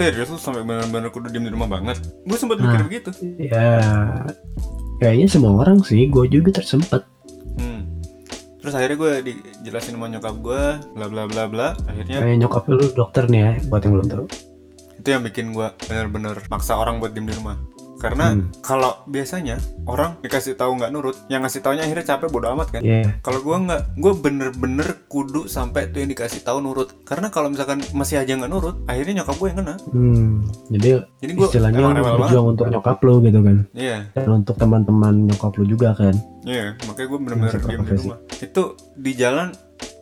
serius 0.00 0.28
lu 0.28 0.40
sampai 0.40 0.64
benar-benar 0.64 1.12
kudu 1.12 1.28
diem 1.28 1.44
di 1.44 1.52
rumah 1.52 1.68
banget. 1.68 2.00
Gue 2.24 2.34
sempat 2.34 2.56
mikir 2.56 2.72
Nah. 2.72 2.86
begitu. 2.88 3.10
ya 3.36 3.68
kayaknya 4.96 5.28
semua 5.28 5.52
orang 5.58 5.80
sih 5.80 6.08
gue 6.08 6.24
juga 6.26 6.56
tersempat 6.56 7.04
Hmm. 7.52 8.00
Terus 8.58 8.72
akhirnya 8.72 8.96
gue 8.96 9.12
dijelasin 9.60 9.92
sama 9.94 10.08
nyokap 10.08 10.36
gue, 10.40 10.62
bla 10.96 11.06
bla 11.08 11.28
bla 11.28 11.44
bla. 11.44 11.68
Akhirnya 11.84 12.24
kayak 12.24 12.38
nyokap 12.40 12.64
lu 12.66 12.80
dokter 12.90 13.28
nih 13.28 13.40
ya 13.40 13.52
buat 13.68 13.84
yang 13.84 13.94
belum 13.94 14.08
tahu 14.08 14.24
itu 14.96 15.08
yang 15.08 15.24
bikin 15.24 15.56
gue 15.56 15.64
bener-bener 15.88 16.36
maksa 16.48 16.76
orang 16.76 17.00
buat 17.00 17.12
diem 17.12 17.24
di 17.24 17.32
rumah. 17.32 17.56
Karena 18.00 18.32
Hmm. 18.32 18.48
kalau 18.58 19.04
biasanya 19.04 19.60
orang 19.84 20.16
dikasih 20.18 20.56
tahu 20.56 20.74
nggak 20.74 20.88
nurut, 20.88 21.16
yang 21.28 21.44
ngasih 21.44 21.60
taunya 21.60 21.84
akhirnya 21.84 22.06
capek 22.08 22.32
bodo 22.32 22.48
amat 22.50 22.72
kan. 22.72 22.80
Iya 22.80 23.20
Kalau 23.20 23.44
gua 23.44 23.60
nggak, 23.60 23.80
gua 23.94 24.12
bener-bener 24.16 24.88
kudu 25.06 25.44
sampai 25.44 25.86
tuh 25.86 26.00
yang 26.00 26.08
dikasih 26.08 26.40
tahu 26.40 26.58
nurut. 26.58 27.04
Karena 27.04 27.28
kalau 27.28 27.46
misalkan 27.46 27.84
masih 27.92 28.16
aja 28.16 28.32
nggak 28.32 28.48
nurut, 28.48 28.80
akhirnya 28.86 29.20
nyokap 29.20 29.36
gue 29.36 29.48
yang 29.48 29.58
kena. 29.60 29.74
hmm. 29.86 30.32
jadi 30.70 30.88
Jadi 31.20 31.32
gua 31.34 31.46
istilahnya 31.46 31.80
berjuang 31.92 32.46
untuk 32.48 32.66
nyokap 32.66 32.98
lu 33.00 33.14
gitu 33.20 33.40
kan 33.40 33.56
Iya, 33.70 33.98
dan 34.10 34.28
untuk 34.34 34.56
teman-teman 34.56 35.14
nyokap 35.26 35.52
lu 35.54 35.64
juga 35.66 35.92
kan 35.92 36.16
iya. 36.42 36.72
Makanya 36.88 37.06
gue 37.06 37.18
bener-bener 37.20 37.52
diem 37.58 37.82
di 37.82 37.92
rumah. 37.98 38.18
Itu 38.32 38.62
di 38.94 39.12
jalan 39.12 39.52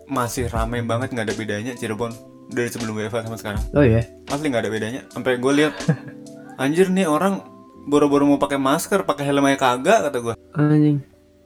masih 0.06 0.46
ramai 0.46 0.80
banget 0.80 1.10
nggak 1.10 1.26
ada 1.26 1.34
bedanya 1.34 1.72
Cirebon 1.74 2.14
dari 2.48 2.68
sebelum 2.68 2.94
WFH 2.94 3.26
sama 3.26 3.36
sekarang. 3.36 3.62
oh 3.72 3.82
ya 3.82 4.00
Asli 4.26 4.46
nggak 4.46 4.62
ada 4.62 4.70
bedanya. 4.70 5.00
Sampai 5.08 5.36
gue 5.36 5.52
lihat, 5.52 5.74
anjir 6.62 6.88
nih 6.88 7.04
orang 7.04 7.42
boro-boro 7.88 8.24
mau 8.24 8.36
pakai 8.36 8.56
masker, 8.56 9.02
pakai 9.02 9.24
helm 9.24 9.44
aja 9.44 9.58
kagak 9.58 9.98
kata 10.04 10.18
gue. 10.20 10.34
anjing 10.52 10.98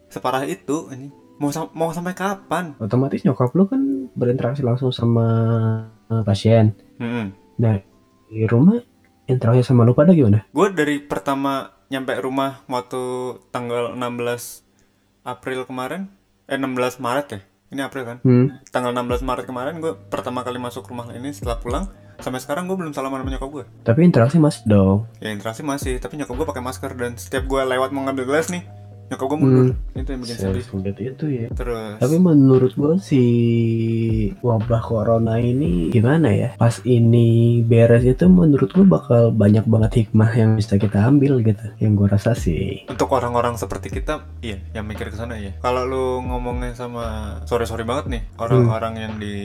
Separah 0.07 0.43
itu, 0.45 0.87
anjing. 0.87 1.13
Mau 1.35 1.49
sam- 1.49 1.73
mau 1.73 1.91
sampai 1.91 2.13
kapan? 2.13 2.75
otomatis 2.77 3.23
nyokap 3.23 3.51
lu 3.53 3.65
kan 3.65 3.81
berinteraksi 4.13 4.61
langsung 4.61 4.91
sama 4.91 5.27
eh, 6.07 6.23
pasien 6.23 6.77
Hmm. 6.95 7.35
nah 7.57 7.83
di 8.25 8.45
rumah 8.45 8.79
interaksi 9.25 9.65
sama 9.65 9.83
lu 9.83 9.91
pada 9.93 10.13
gimana 10.13 10.47
Gue 10.49 10.71
dari 10.71 11.01
pertama 11.01 11.53
nyampe 11.89 12.15
rumah 12.17 12.63
waktu 12.67 13.01
tanggal 13.49 13.93
16 13.93 14.63
April 15.23 15.63
kemarin, 15.65 16.07
eh 16.45 16.55
16 16.55 16.99
Maret 16.99 17.27
ya. 17.29 17.41
Ini 17.69 17.81
April 17.83 18.05
kan? 18.05 18.17
hmm. 18.21 18.69
Tanggal 18.69 18.93
16 18.93 19.23
Maret 19.23 19.45
kemarin 19.45 19.75
gue 19.77 19.93
pertama 20.07 20.41
kali 20.41 20.59
masuk 20.59 20.85
rumah 20.85 21.11
ini 21.11 21.31
setelah 21.31 21.57
pulang 21.57 21.89
sampai 22.23 22.41
sekarang 22.41 22.71
gue 22.71 22.77
belum 22.79 22.95
salaman 22.95 23.21
sama 23.21 23.31
nyokap 23.35 23.51
gue. 23.51 23.65
tapi 23.83 24.01
interaksi 24.07 24.39
masih 24.39 24.63
dong 24.65 24.99
Ya 25.19 25.31
interaksi 25.31 25.63
masih, 25.63 25.99
tapi 25.99 26.17
nyokap 26.17 26.35
gue 26.35 26.47
pakai 26.49 26.63
masker 26.63 26.93
dan 26.95 27.13
setiap 27.19 27.45
gue 27.45 27.61
lewat 27.61 27.91
mau 27.91 28.07
ngambil 28.07 28.25
gelas 28.31 28.49
nih, 28.49 28.63
nyokap 29.13 29.27
gue 29.29 29.39
mundur. 29.39 29.67
Itu 29.93 30.09
yang 30.09 30.21
bikin 30.25 30.37
sedih. 30.41 30.65
Itu 31.13 31.27
ya 31.29 31.47
Terus 31.53 32.01
tapi 32.01 32.17
menurut 32.17 32.73
gua 32.75 32.97
si 32.97 33.13
sih 33.13 34.33
wabah 34.41 34.83
corona 34.83 35.37
ini 35.37 35.93
gimana 35.93 36.33
ya? 36.33 36.49
Pas 36.57 36.81
ini 36.89 37.61
beres 37.61 38.03
itu 38.09 38.25
menurut 38.27 38.73
gue 38.73 38.87
bakal 38.89 39.31
banyak 39.31 39.69
banget 39.69 39.93
hikmah 40.07 40.31
yang 40.33 40.51
bisa 40.57 40.81
kita 40.81 41.05
ambil 41.05 41.45
gitu. 41.45 41.67
Yang 41.77 41.93
gue 41.93 42.09
rasa 42.09 42.33
sih. 42.33 42.89
Untuk 42.89 43.13
orang-orang 43.13 43.61
seperti 43.61 43.93
kita, 43.93 44.25
iya, 44.41 44.59
yang 44.73 44.89
mikir 44.89 45.13
ke 45.13 45.17
sana 45.17 45.37
ya. 45.37 45.53
Kalau 45.61 45.85
lu 45.85 46.07
ngomongnya 46.25 46.73
sama 46.73 47.37
sorry-sorry 47.45 47.85
banget 47.85 48.07
nih, 48.09 48.23
orang-orang 48.41 48.95
yang 48.97 49.13
di 49.21 49.37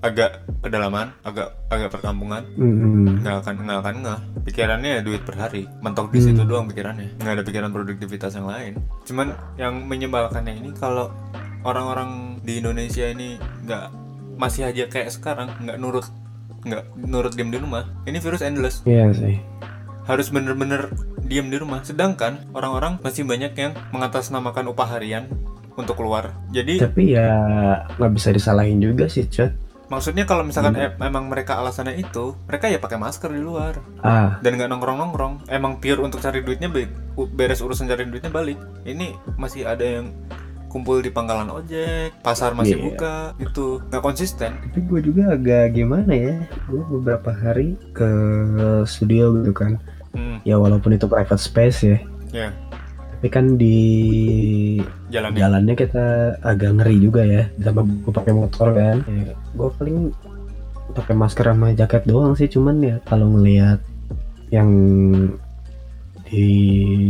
agak 0.00 0.46
pedalaman, 0.64 1.12
agak 1.22 1.52
agak 1.68 1.90
perkampungan, 1.92 2.42
Hmm. 2.56 3.20
nggak 3.20 3.36
akan 3.44 3.54
nggak 3.66 3.78
akan 3.82 3.94
nggak. 4.02 4.20
Pikirannya 4.46 4.90
ya 4.98 5.00
duit 5.02 5.22
per 5.26 5.36
hari, 5.36 5.66
mentok 5.82 6.14
di 6.14 6.22
situ 6.22 6.42
doang 6.46 6.70
pikirannya. 6.70 7.18
Nggak 7.20 7.34
ada 7.36 7.44
pikiran 7.44 7.70
produktivitas 7.74 8.32
yang 8.38 8.48
lain. 8.48 8.78
Cuman 9.06 9.34
yang 9.54 9.86
menyebalkannya 9.86 10.58
ini 10.58 10.70
kalau 10.74 11.14
orang-orang 11.62 12.38
di 12.42 12.58
Indonesia 12.58 13.06
ini 13.06 13.38
nggak 13.64 13.84
masih 14.36 14.68
aja 14.68 14.84
kayak 14.86 15.10
sekarang 15.10 15.50
nggak 15.62 15.78
nurut 15.78 16.06
nggak 16.62 16.84
nurut 16.98 17.32
diem 17.34 17.48
di 17.48 17.58
rumah 17.58 17.86
ini 18.04 18.18
virus 18.18 18.42
endless 18.42 18.82
Iya 18.82 19.14
sih. 19.14 19.38
harus 20.04 20.28
bener-bener 20.30 20.90
diem 21.22 21.46
di 21.46 21.56
rumah 21.58 21.82
sedangkan 21.82 22.42
orang-orang 22.52 22.98
masih 23.02 23.22
banyak 23.26 23.54
yang 23.54 23.72
mengatasnamakan 23.90 24.70
upah 24.70 24.98
harian 24.98 25.26
untuk 25.74 25.98
keluar 25.98 26.34
jadi 26.50 26.86
Tapi 26.90 27.14
ya 27.14 27.30
nggak 27.96 28.12
bisa 28.14 28.30
disalahin 28.30 28.78
juga 28.78 29.06
sih, 29.10 29.26
Cot. 29.26 29.52
Maksudnya 29.86 30.24
kalau 30.24 30.42
misalkan 30.42 30.74
em- 30.74 30.98
emang 30.98 31.26
mereka 31.26 31.56
alasannya 31.56 31.94
itu 31.94 32.34
mereka 32.44 32.66
ya 32.66 32.76
pakai 32.76 32.96
masker 32.96 33.28
di 33.28 33.38
luar 33.38 33.78
Ah, 33.98 34.36
dan 34.40 34.54
nggak 34.54 34.66
nongkrong-nongkrong 34.66 35.46
emang 35.46 35.78
pure 35.78 36.00
untuk 36.00 36.18
cari 36.18 36.40
duitnya 36.40 36.66
be- 36.66 36.90
beres 37.28 37.58
urusan 37.58 37.86
cari 37.86 38.02
duitnya 38.04 38.28
balik 38.28 38.56
ini 38.82 39.14
masih 39.34 39.62
ada 39.64 39.82
yang 39.82 40.10
kumpul 40.66 40.98
di 40.98 41.08
pangkalan 41.08 41.48
ojek 41.48 42.12
pasar 42.20 42.52
masih 42.52 42.76
Iya. 42.76 42.84
buka 42.84 43.16
gitu 43.38 43.80
nggak 43.86 44.02
konsisten 44.02 44.50
tapi 44.60 44.78
gue 44.82 45.00
juga 45.04 45.32
agak 45.32 45.72
gimana 45.72 46.10
ya? 46.10 46.34
Gue 46.66 46.82
beberapa 46.90 47.30
hari 47.30 47.78
ke 47.92 48.10
studio 48.84 49.38
gitu 49.38 49.52
kan. 49.52 49.78
hmm, 50.12 50.42
Ya 50.42 50.56
walaupun 50.56 50.92
itu 50.92 51.06
private 51.06 51.38
space 51.38 51.78
ya. 51.80 51.98
ya 52.34 52.48
Tapi 53.16 53.28
kan 53.32 53.56
di 53.56 53.76
jalannya 55.08 55.40
jalannya 55.40 55.74
kita 55.74 56.04
agak 56.44 56.70
ngeri 56.76 56.96
juga 57.00 57.22
ya. 57.24 57.42
Ditambah 57.56 57.84
gue 58.04 58.12
pakai 58.12 58.32
motor 58.36 58.68
kan. 58.76 58.96
Ya, 59.08 59.32
gue 59.32 59.68
paling 59.80 59.98
pakai 60.92 61.14
masker 61.16 61.46
sama 61.48 61.72
jaket 61.72 62.02
doang 62.04 62.36
sih. 62.36 62.46
Cuman 62.46 62.76
ya 62.84 62.96
kalau 63.08 63.32
ngelihat 63.32 63.80
yang 64.52 64.68
di 66.26 66.46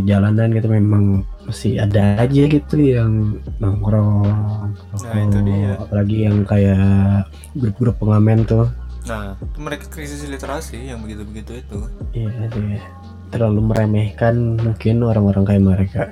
jalanan 0.04 0.52
gitu 0.52 0.68
memang 0.68 1.24
masih 1.48 1.80
ada 1.80 2.20
aja 2.20 2.42
gitu 2.44 2.76
yang 2.76 3.40
nongkrong, 3.58 4.28
Nah, 4.76 5.14
itu 5.24 5.38
dia. 5.46 5.72
apalagi 5.80 6.16
yang 6.28 6.44
kayak 6.44 7.24
grup-grup 7.56 7.96
pengamen 7.96 8.44
tuh. 8.44 8.68
nah 9.06 9.38
itu 9.38 9.58
mereka 9.62 9.86
krisis 9.86 10.26
literasi 10.26 10.90
yang 10.90 10.98
begitu-begitu 10.98 11.62
itu 11.62 11.78
Iya 12.10 12.50
sih. 12.50 12.82
Terlalu 13.28 13.60
meremehkan 13.64 14.34
mungkin 14.56 15.02
orang-orang 15.02 15.44
kayak 15.44 15.64
mereka. 15.64 16.02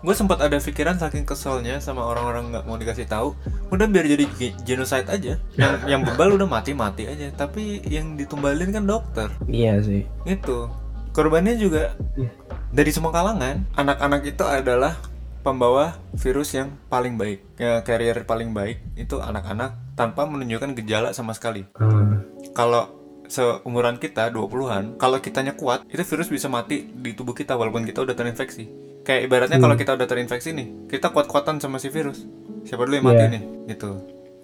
gue 0.00 0.16
sempat 0.16 0.40
ada 0.40 0.56
pikiran 0.56 0.96
saking 0.96 1.22
keselnya 1.22 1.76
sama 1.76 2.00
orang-orang 2.02 2.48
nggak 2.48 2.64
mau 2.64 2.74
dikasih 2.74 3.04
tahu 3.04 3.36
udah 3.68 3.84
biar 3.84 4.08
jadi 4.08 4.24
ge- 4.32 4.56
genocide 4.64 5.04
aja 5.06 5.36
yang 5.54 5.74
yang 5.92 6.00
bebal 6.02 6.32
udah 6.32 6.48
mati 6.48 6.72
mati 6.72 7.04
aja 7.04 7.28
tapi 7.30 7.84
yang 7.84 8.16
ditumbalin 8.16 8.72
kan 8.72 8.88
dokter 8.88 9.28
Iya 9.44 9.76
sih. 9.78 10.08
itu 10.24 10.72
korbannya 11.10 11.52
juga 11.54 11.92
Iya. 12.16 12.32
dari 12.72 12.90
semua 12.90 13.12
kalangan 13.12 13.60
anak-anak 13.74 14.24
itu 14.24 14.40
adalah 14.40 14.96
pembawa 15.40 15.92
virus 16.14 16.52
yang 16.52 16.72
paling 16.86 17.16
baik 17.16 17.44
ya 17.56 17.80
carrier 17.80 18.24
paling 18.24 18.52
baik 18.52 18.80
itu 18.94 19.16
anak-anak 19.16 19.76
tanpa 19.92 20.24
menunjukkan 20.24 20.80
gejala 20.80 21.12
sama 21.12 21.36
sekali 21.36 21.68
Hmm. 21.76 22.24
kalau 22.50 22.99
seumuran 23.30 23.96
kita 23.96 24.28
20-an 24.28 24.98
kalau 24.98 25.16
kitanya 25.18 25.54
kuat 25.54 25.86
itu 25.86 26.02
virus 26.02 26.26
bisa 26.26 26.50
mati 26.50 26.82
di 26.84 27.14
tubuh 27.14 27.32
kita 27.32 27.54
walaupun 27.54 27.86
kita 27.86 28.02
udah 28.02 28.12
terinfeksi 28.12 28.66
kayak 29.00 29.24
ibaratnya 29.24 29.56
Hmm. 29.56 29.64
kalau 29.64 29.76
kita 29.78 29.94
udah 29.94 30.04
terinfeksi 30.04 30.50
nih 30.50 30.66
kita 30.90 31.08
kuat-kuatan 31.08 31.56
sama 31.56 31.78
si 31.78 31.88
virus 31.88 32.26
siapa 32.62 32.82
dulu 32.82 32.98
yang 32.98 33.06
mati 33.06 33.22
Iya. 33.22 33.30
nih 33.30 33.42
gitu 33.70 33.90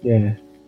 Iya. 0.01 0.17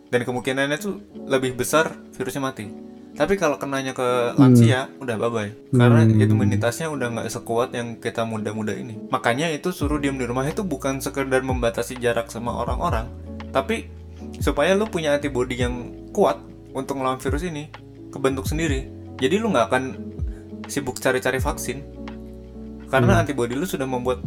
dan 0.06 0.20
kemungkinannya 0.22 0.76
tuh 0.76 0.94
lebih 1.24 1.56
besar 1.56 1.96
virusnya 2.12 2.44
mati 2.44 2.68
tapi 3.10 3.34
kalau 3.34 3.56
kenanya 3.56 3.90
ke 3.90 4.06
lansia 4.36 4.86
udah 4.96 5.16
bye 5.16 5.28
bye 5.28 5.50
karena 5.72 6.04
Hmm. 6.04 6.20
imunitasnya 6.20 6.86
udah 6.86 7.08
nggak 7.10 7.28
sekuat 7.28 7.72
yang 7.72 7.96
kita 7.96 8.22
muda-muda 8.22 8.70
ini 8.70 9.00
makanya 9.08 9.48
itu 9.48 9.72
suruh 9.72 9.96
diam 9.96 10.14
di 10.14 10.24
rumah 10.24 10.44
itu 10.44 10.60
bukan 10.60 11.00
sekedar 11.00 11.40
membatasi 11.40 11.96
jarak 11.96 12.28
sama 12.28 12.52
orang-orang 12.54 13.08
tapi 13.48 13.88
supaya 14.38 14.76
lu 14.76 14.86
punya 14.86 15.16
antibody 15.16 15.58
yang 15.58 15.74
kuat 16.12 16.38
untuk 16.70 16.94
melawan 16.94 17.18
virus 17.18 17.42
ini 17.42 17.66
kebentuk 18.10 18.46
sendiri 18.46 18.90
jadi 19.20 19.36
lu 19.36 19.52
nggak 19.52 19.66
akan 19.68 19.84
sibuk 20.64 20.96
cari-cari 20.96 21.36
vaksin. 21.36 21.82
Karena 22.88 23.20
antibody 23.22 23.54
lu 23.54 23.66
sudah 23.68 23.84
membuat 23.86 24.24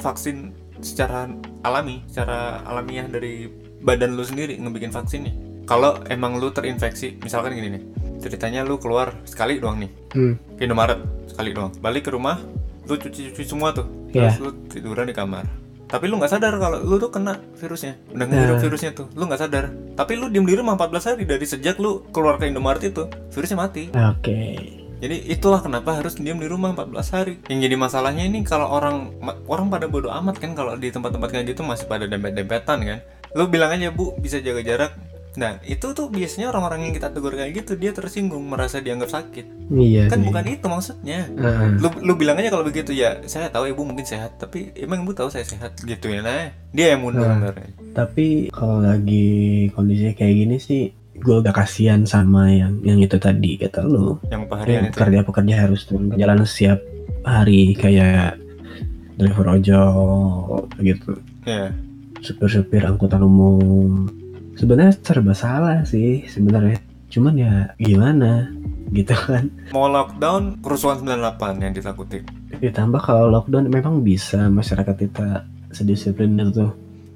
vaksin 0.00 0.54
secara 0.80 1.28
alami 1.62 2.02
secara 2.08 2.62
alamiah 2.66 3.04
dari 3.10 3.50
badan 3.82 4.14
lu 4.14 4.22
sendiri 4.24 4.56
ngebikin 4.56 4.94
vaksinnya. 4.94 5.34
Kalau 5.66 5.98
emang 6.06 6.38
lu 6.38 6.54
terinfeksi 6.54 7.18
misalkan 7.22 7.54
gini 7.54 7.68
nih 7.78 7.82
ceritanya 8.22 8.62
lu 8.62 8.78
keluar 8.78 9.12
sekali 9.26 9.58
doang 9.58 9.82
nih 9.82 9.90
Hmm. 10.14 10.34
ke 10.54 10.62
Indomaret 10.64 11.02
sekali 11.26 11.50
doang. 11.50 11.74
Balik 11.82 12.06
ke 12.06 12.10
rumah 12.14 12.38
lu 12.86 12.94
cuci-cuci 12.94 13.42
semua 13.42 13.74
tuh. 13.74 13.86
Iya. 14.12 14.28
terus 14.28 14.38
lu 14.44 14.50
tiduran 14.68 15.08
di 15.08 15.16
kamar 15.16 15.48
tapi 15.92 16.08
lu 16.08 16.16
nggak 16.16 16.32
sadar 16.32 16.56
kalau 16.56 16.80
lu 16.80 16.96
tuh 16.96 17.12
kena 17.12 17.36
virusnya 17.60 18.00
udah 18.10 18.24
ngehirup 18.24 18.56
Nah. 18.56 18.62
virusnya 18.64 18.90
tuh 18.96 19.06
lu 19.12 19.28
nggak 19.28 19.40
sadar 19.44 19.64
tapi 19.92 20.16
lu 20.16 20.32
diem 20.32 20.48
di 20.48 20.56
rumah 20.56 20.72
14 20.74 21.12
hari 21.12 21.22
dari 21.28 21.44
sejak 21.44 21.76
lu 21.76 22.00
keluar 22.10 22.40
ke 22.40 22.48
Indomaret 22.48 22.80
itu 22.80 23.04
virusnya 23.28 23.60
mati 23.60 23.92
Oke. 23.92 24.40
jadi 24.98 25.16
itulah 25.28 25.60
kenapa 25.60 26.00
harus 26.00 26.16
diam 26.16 26.38
di 26.38 26.46
rumah 26.46 26.72
14 26.72 27.10
hari. 27.10 27.34
Yang 27.50 27.58
jadi 27.66 27.74
masalahnya 27.74 28.22
ini 28.22 28.46
kalau 28.46 28.70
orang 28.70 29.10
orang 29.50 29.66
pada 29.66 29.90
bodoh 29.90 30.14
amat 30.14 30.38
kan 30.38 30.54
kalau 30.54 30.78
di 30.78 30.94
tempat-tempat 30.94 31.26
kayak 31.26 31.50
gitu 31.50 31.66
masih 31.66 31.90
pada 31.90 32.06
dempet-dempetan 32.06 32.78
kan. 32.86 32.98
Lu 33.34 33.50
bilang 33.50 33.74
aja 33.74 33.90
bu 33.90 34.14
bisa 34.14 34.38
jaga 34.38 34.62
jarak. 34.62 34.94
Nah 35.32 35.56
itu 35.62 35.86
tuh 35.90 36.08
biasanya 36.08 36.48
orang-orang 36.48 36.84
yang 36.84 36.94
kita 36.94 37.08
tegur 37.08 37.32
kayak 37.32 37.56
gitu 37.56 37.72
dia 37.74 37.90
tersinggung 37.90 38.44
merasa 38.44 38.78
dianggap 38.78 39.08
sakit. 39.08 39.46
Iya 39.68 40.06
Kan 40.06 40.20
sih. 40.20 40.26
bukan 40.28 40.44
itu 40.46 40.66
maksudnya. 40.66 41.18
Heeh. 41.26 41.68
Lu, 41.76 41.88
lu 41.98 42.12
bilang 42.14 42.36
aja 42.36 42.50
kalau 42.50 42.62
begitu 42.62 42.92
ya 42.92 43.16
saya 43.24 43.48
tahu 43.48 43.66
ibu 43.66 43.80
mungkin 43.80 44.04
sehat 44.04 44.36
tapi 44.36 44.74
emang 44.74 45.02
ibu 45.02 45.12
tahu 45.12 45.28
saya 45.28 45.42
sehat 45.42 45.72
gitu 45.78 46.06
ya 46.06 46.20
nah 46.20 46.52
dia 46.68 46.92
yang 46.92 47.00
mundur 47.00 47.24
sebenarnya. 47.24 47.72
Tapi 47.92 48.26
kalau 48.48 48.80
lagi 48.80 49.28
kondisi 49.70 50.12
kayak 50.12 50.34
gini 50.34 50.56
sih, 50.56 50.82
gue 51.14 51.36
udah 51.38 51.50
kasihan 51.50 52.04
sama 52.04 52.48
yang 52.48 52.80
yang 52.82 52.98
itu 52.98 53.16
tadi 53.16 53.56
kata 53.56 53.82
lu. 53.82 54.20
yang 54.28 54.44
upah 54.44 54.60
harian 54.60 54.76
Yang 54.78 54.84
itu. 54.84 54.94
pekerja-pekerja 54.94 55.54
harus 55.58 55.80
turun 55.82 56.08
ke 56.08 56.16
jalan 56.16 56.40
setiap 56.42 56.80
hari 57.22 57.72
kayak 57.72 58.36
driver 59.14 59.48
ojol 59.50 60.66
gitu, 60.78 61.12
Ya. 61.44 61.72
supir-supir 62.18 62.82
angkutan 62.82 63.20
umum. 63.20 64.08
Sebenarnya 64.56 64.94
serba 65.00 65.32
salah 65.32 65.82
sih 65.88 66.28
sebenarnya. 66.28 66.78
Cuman 67.12 67.34
ya 67.36 67.54
gimana 67.76 68.48
gitu 68.92 69.12
kan. 69.16 69.48
Mau 69.72 69.88
lockdown 69.88 70.60
kerusuhan 70.60 71.00
98 71.00 71.64
yang 71.64 71.72
ditakuti. 71.72 72.24
Ditambah 72.60 73.00
kalau 73.00 73.32
lockdown 73.32 73.68
memang 73.68 74.04
bisa 74.04 74.48
masyarakat 74.52 74.96
kita 74.96 75.48
sedisiplin 75.72 76.36
itu. 76.36 76.68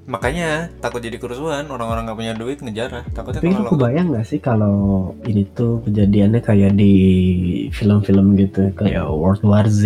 Makanya 0.07 0.71
takut 0.79 1.03
jadi 1.03 1.19
kerusuhan 1.19 1.67
orang-orang 1.67 2.07
nggak 2.07 2.15
punya 2.15 2.33
duit 2.33 2.63
ngejarah. 2.63 3.03
Takutnya 3.11 3.43
Tapi 3.43 3.51
kalau 3.51 3.71
kebayang 3.75 4.07
gak 4.15 4.23
sih 4.23 4.39
kalau 4.39 5.11
ini 5.27 5.43
tuh 5.51 5.83
kejadiannya 5.83 6.39
kayak 6.39 6.79
di 6.79 6.93
film-film 7.75 8.39
gitu 8.39 8.71
kayak 8.79 9.03
World 9.03 9.43
War 9.43 9.67
Z 9.67 9.83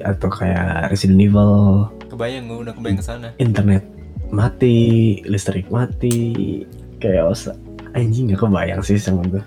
atau 0.00 0.32
kayak 0.32 0.88
Resident 0.88 1.20
Evil, 1.20 1.92
kebayang 2.08 2.48
gue 2.48 2.58
udah 2.64 2.72
kebayang 2.72 2.98
ke 2.98 3.04
sana. 3.04 3.28
internet 3.36 3.84
mati, 4.32 5.20
listrik 5.28 5.68
mati, 5.68 6.64
chaos. 7.00 7.48
Anjing 7.90 8.30
gak 8.30 8.46
kebayang 8.46 8.84
sih 8.84 9.00
sama 9.00 9.24
gue. 9.26 9.42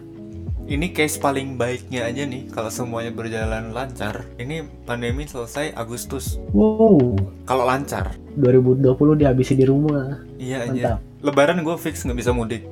Ini 0.63 0.95
case 0.95 1.19
paling 1.19 1.59
baiknya 1.59 2.07
aja 2.07 2.23
nih 2.23 2.47
kalau 2.47 2.71
semuanya 2.71 3.11
berjalan 3.11 3.75
lancar. 3.75 4.23
Ini 4.39 4.63
pandemi 4.87 5.27
selesai 5.27 5.75
Agustus. 5.75 6.39
Wow, 6.55 7.19
Kalau 7.43 7.67
lancar. 7.67 8.15
2020 8.39 8.79
dihabisi 9.19 9.53
di 9.53 9.67
rumah. 9.67 10.23
Iya 10.39 10.65
aja. 10.65 10.91
Lebaran 11.19 11.59
gue 11.61 11.75
fix 11.75 12.03
nggak 12.03 12.15
bisa 12.15 12.31
mudik. 12.31 12.63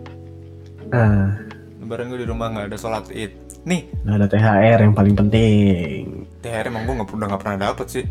Ah, 0.92 1.36
Lebaran 1.84 2.12
gue 2.12 2.20
di 2.24 2.28
rumah 2.28 2.48
nggak 2.52 2.72
ada 2.72 2.78
sholat 2.80 3.12
id. 3.12 3.32
Nih 3.68 3.92
nggak 4.08 4.18
ada 4.18 4.28
THR 4.28 4.80
yang 4.82 4.96
paling 4.96 5.16
penting. 5.16 6.04
THR 6.42 6.72
emang 6.72 6.88
gue 6.88 6.96
nggak 6.96 7.12
udah 7.12 7.28
nggak 7.28 7.42
pernah 7.44 7.58
dapet 7.60 7.88
sih. 7.92 8.06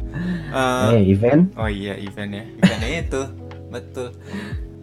Eh, 0.53 0.89
Eh, 0.93 1.03
event? 1.09 1.57
Oh 1.57 1.69
iya 1.73 1.97
event 1.97 2.31
ya. 2.37 2.45
Eventnya 2.61 2.89
itu 3.01 3.23
betul. 3.73 4.09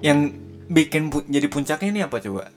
Yang 0.02 0.20
bikin 0.68 1.10
pu- 1.10 1.26
jadi 1.28 1.48
puncaknya 1.48 1.88
ini 1.90 2.02
apa 2.04 2.20
coba? 2.20 2.52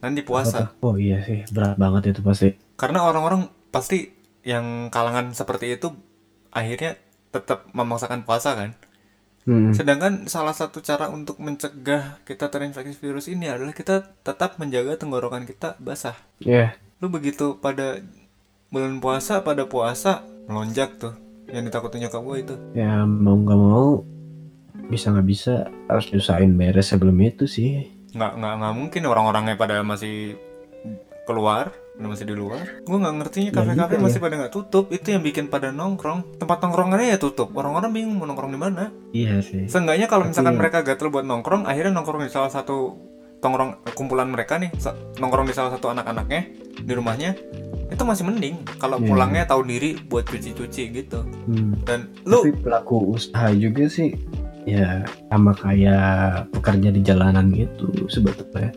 Nanti 0.00 0.20
puasa. 0.20 0.76
Oh 0.84 1.00
iya 1.00 1.24
sih, 1.24 1.44
berat 1.50 1.80
banget 1.80 2.12
itu 2.12 2.20
pasti. 2.20 2.52
Karena 2.76 3.04
orang-orang 3.08 3.48
pasti 3.72 4.12
yang 4.44 4.92
kalangan 4.92 5.32
seperti 5.32 5.72
itu 5.74 5.88
akhirnya 6.52 7.00
tetap 7.32 7.66
memaksakan 7.72 8.22
puasa 8.28 8.52
kan. 8.54 8.70
Hmm. 9.44 9.72
Sedangkan 9.76 10.24
salah 10.24 10.56
satu 10.56 10.80
cara 10.80 11.12
untuk 11.12 11.36
mencegah 11.36 12.20
kita 12.24 12.48
terinfeksi 12.48 12.96
virus 12.96 13.28
ini 13.28 13.48
adalah 13.48 13.76
kita 13.76 14.16
tetap 14.24 14.56
menjaga 14.56 14.96
tenggorokan 14.96 15.44
kita 15.44 15.76
basah. 15.80 16.16
Ya, 16.40 16.76
Lu 17.00 17.12
begitu 17.12 17.60
pada 17.60 18.00
bulan 18.72 19.00
puasa 19.04 19.44
pada 19.44 19.68
puasa 19.68 20.24
melonjak 20.48 20.96
tuh. 20.96 21.12
Yang 21.44 21.68
ditakutin 21.68 22.08
nyokap 22.08 22.22
gue 22.24 22.36
itu. 22.40 22.54
ya 22.72 23.04
mau 23.04 23.36
nggak 23.36 23.58
mau 23.60 24.00
bisa 24.74 25.10
nggak 25.10 25.26
bisa 25.26 25.52
harus 25.86 26.10
nyusahin 26.10 26.54
beres 26.54 26.90
sebelum 26.90 27.14
itu 27.20 27.46
sih. 27.46 27.88
Nggak 28.12 28.32
nggak 28.36 28.54
nggak 28.58 28.74
mungkin 28.74 29.02
orang-orangnya 29.04 29.54
pada 29.54 29.80
masih 29.80 30.34
keluar 31.24 31.72
udah 31.94 32.10
masih 32.10 32.26
di 32.26 32.34
luar 32.34 32.58
gue 32.82 32.98
nggak 32.98 33.14
ngertinya 33.22 33.48
Ya 33.48 33.54
kafe-kafe 33.54 33.94
juga 33.94 34.02
masih 34.02 34.18
ya. 34.18 34.24
pada 34.26 34.34
nggak 34.34 34.52
tutup 34.52 34.84
itu 34.90 35.06
yang 35.08 35.22
bikin 35.22 35.46
pada 35.46 35.70
nongkrong 35.70 36.42
tempat 36.42 36.58
nongkrongannya 36.58 37.14
ya 37.14 37.18
tutup 37.22 37.54
orang-orang 37.54 37.94
bingung 37.94 38.18
mau 38.18 38.26
nongkrong 38.26 38.50
di 38.50 38.58
mana 38.58 38.90
Iya 39.14 39.38
sih. 39.40 39.70
Seenggaknya 39.70 40.10
kalau 40.10 40.26
misalkan 40.26 40.52
Tapi- 40.52 40.60
mereka 40.60 40.82
gatel 40.82 41.08
buat 41.08 41.22
nongkrong, 41.22 41.64
akhirnya 41.64 41.94
nongkrong 41.94 42.26
di 42.26 42.34
salah 42.34 42.50
satu 42.50 42.98
tongkrong 43.38 43.94
kumpulan 43.94 44.26
mereka 44.26 44.58
nih, 44.58 44.74
nongkrong 45.16 45.46
di 45.46 45.54
salah 45.54 45.70
satu 45.70 45.94
anak-anaknya 45.94 46.40
di 46.74 46.92
rumahnya, 46.92 47.30
itu 47.86 48.02
masih 48.02 48.26
mending. 48.26 48.56
Kalau 48.74 48.98
Iya. 48.98 49.06
pulangnya 49.06 49.44
tahu 49.46 49.62
diri 49.62 49.94
buat 49.94 50.26
cuci-cuci 50.26 50.82
gitu. 50.90 51.22
Hmm. 51.46 51.78
Dan 51.84 52.10
lu 52.26 52.42
Tapi 52.42 52.58
pelaku 52.58 53.14
usaha 53.14 53.54
juga 53.54 53.86
sih 53.86 54.18
ya 54.64 55.04
sama 55.28 55.52
kayak 55.56 56.48
pekerja 56.52 56.88
di 56.88 57.00
jalanan 57.04 57.52
gitu 57.52 57.88
sebetulnya 58.08 58.72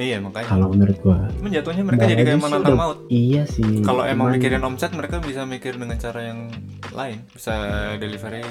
iya 0.00 0.16
makanya. 0.18 0.48
kalau 0.48 0.66
menurut 0.68 0.96
gua 0.98 1.28
Cuman 1.30 1.50
jatuhnya 1.52 1.82
mereka 1.84 2.00
Nah, 2.00 2.10
jadi 2.10 2.22
kayak 2.24 2.40
menantang 2.40 2.74
maut. 2.74 2.98
iya 3.06 3.42
sih 3.44 3.80
Kalau 3.80 4.02
emang 4.02 4.26
Cuman- 4.26 4.34
mikirin 4.34 4.62
omset, 4.62 4.90
mereka 4.90 5.16
bisa 5.18 5.44
mikir 5.44 5.72
dengan 5.74 5.96
cara 5.96 6.20
yang 6.24 6.48
lain, 6.90 7.22
bisa 7.28 7.54
delivery 7.96 8.42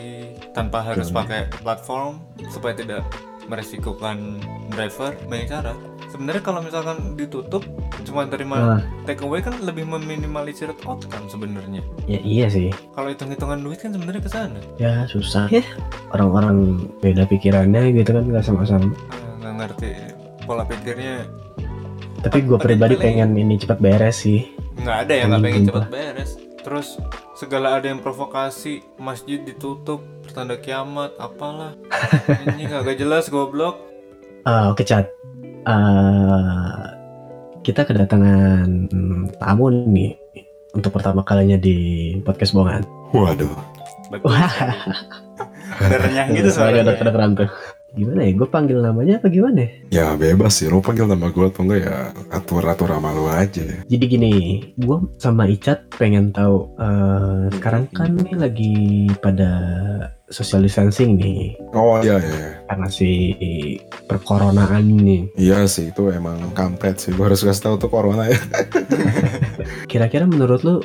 tanpa 0.49 0.81
harus 0.83 1.07
Betul. 1.07 1.17
pakai 1.19 1.39
platform 1.59 2.21
supaya 2.47 2.73
tidak 2.73 3.01
meresikokan 3.49 4.37
driver. 4.69 5.17
Banyak 5.25 5.47
cara. 5.47 5.73
Sebenarnya 6.07 6.41
kalau 6.41 6.59
misalkan 6.59 7.13
ditutup, 7.13 7.65
cuma 8.03 8.25
terima 8.25 8.77
Ah, 8.77 8.81
take 9.03 9.21
away 9.21 9.39
kan 9.39 9.57
lebih 9.59 9.85
meminimalisir 9.85 10.69
outcome 10.83 11.25
sebenarnya. 11.27 11.81
ya 12.05 12.17
iya 12.19 12.45
sih 12.47 12.73
Kalau 12.91 13.05
hitung-hitungan 13.07 13.59
duit 13.59 13.77
kan 13.77 13.89
sebenarnya 13.89 14.17
ke 14.19 14.27
sana. 14.27 14.57
ya 14.75 15.05
susah 15.05 15.45
ya 15.47 15.61
orang-orang 16.09 16.57
beda 16.97 17.25
pikirannya 17.25 17.93
gitu 17.93 18.09
kan 18.11 18.23
nggak 18.23 18.41
sama-sama 18.41 18.89
nggak 19.39 19.53
ngerti 19.55 19.89
pola 20.49 20.65
pikirnya. 20.65 21.29
tapi 22.19 22.41
gua 22.41 22.57
Tapi 22.57 22.73
pribadi 22.73 22.97
paling- 22.97 23.05
pengen 23.21 23.37
ini 23.37 23.55
cepat 23.55 23.77
beres 23.77 24.17
sih 24.19 24.49
Nggak 24.75 24.97
ada 24.99 25.13
yang 25.13 25.27
nggak 25.29 25.37
Paling 25.37 25.53
pengen 25.53 25.67
cepat 25.69 25.85
beres. 25.87 26.31
Terus 26.59 26.87
segala 27.33 27.67
ada 27.73 27.85
yang 27.85 27.99
provokasi, 27.99 28.81
masjid 28.97 29.39
ditutup, 29.39 30.01
pertanda 30.21 30.55
kiamat, 30.55 31.15
apalah. 31.15 31.71
Ini 32.49 32.67
kagak 32.67 32.97
jelas 32.97 33.27
goblok. 33.27 33.79
Ah, 34.41 34.67
oke 34.67 34.81
cat 34.81 35.07
Ah, 35.63 36.95
kita 37.61 37.83
kedatangan 37.83 38.87
tamu 39.35 39.67
nih 39.69 40.15
untuk 40.71 40.91
pertama 40.91 41.21
kalinya 41.21 41.55
di 41.55 41.77
podcast 42.19 42.51
bongan 42.51 42.83
Waduh. 43.11 43.51
Betul. 44.09 44.31
Udah 45.79 45.97
renyah 46.01 46.25
gitu 46.29 46.49
Suaranya 46.49 46.51
udah 46.51 46.51
suaranya. 46.51 46.93
kedengeran 46.97 47.31
tuh 47.35 47.49
gimana 47.97 48.21
ya 48.25 48.31
gue 48.37 48.47
panggil 48.49 48.79
namanya 48.79 49.17
apa 49.17 49.27
gimana 49.33 49.59
ya? 49.65 49.69
Ya 49.89 50.07
bebas 50.13 50.61
sih, 50.61 50.69
lo 50.69 50.79
panggil 50.79 51.09
nama 51.09 51.33
gue 51.33 51.45
atau 51.49 51.65
enggak 51.65 51.81
ya 51.85 51.97
atur-atur 52.29 52.89
sama 52.93 53.09
lo 53.13 53.25
aja 53.29 53.61
ya. 53.65 53.77
Jadi 53.89 54.05
gini, 54.05 54.33
gue 54.77 54.97
sama 55.17 55.49
Icat 55.49 55.89
pengen 55.97 56.29
tahu 56.29 56.69
eh, 56.77 57.49
sekarang 57.57 57.89
kan 57.89 58.13
nih 58.13 58.35
lagi 58.37 58.73
pada 59.19 59.49
social 60.29 60.61
distancing 60.61 61.17
nih 61.17 61.57
Oh 61.73 61.97
iya 62.05 62.21
iya. 62.21 62.61
karena 62.69 62.87
si 62.89 63.33
perkoronaan 64.05 64.85
nih. 64.85 65.21
Iya 65.37 65.65
sih 65.65 65.89
itu 65.89 66.13
emang 66.13 66.53
kampret 66.53 67.01
sih. 67.01 67.11
Gue 67.13 67.25
harus 67.29 67.41
kasih 67.41 67.63
tahu 67.65 67.75
tuh 67.81 67.89
corona 67.89 68.29
ya. 68.29 68.37
Kira-kira 69.91 70.29
menurut 70.29 70.61
lu 70.61 70.75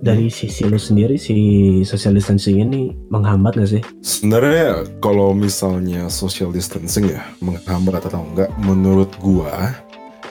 dari 0.00 0.32
sisi 0.32 0.64
lu 0.64 0.80
sendiri 0.80 1.20
si 1.20 1.36
social 1.84 2.16
distancing 2.16 2.64
ini 2.64 2.96
menghambat 3.12 3.60
gak 3.60 3.70
sih? 3.78 3.82
Sebenarnya 4.00 4.88
kalau 5.04 5.36
misalnya 5.36 6.08
social 6.08 6.48
distancing 6.50 7.12
ya 7.12 7.20
menghambat 7.44 8.00
atau 8.00 8.24
enggak, 8.24 8.48
menurut 8.64 9.12
gua 9.20 9.76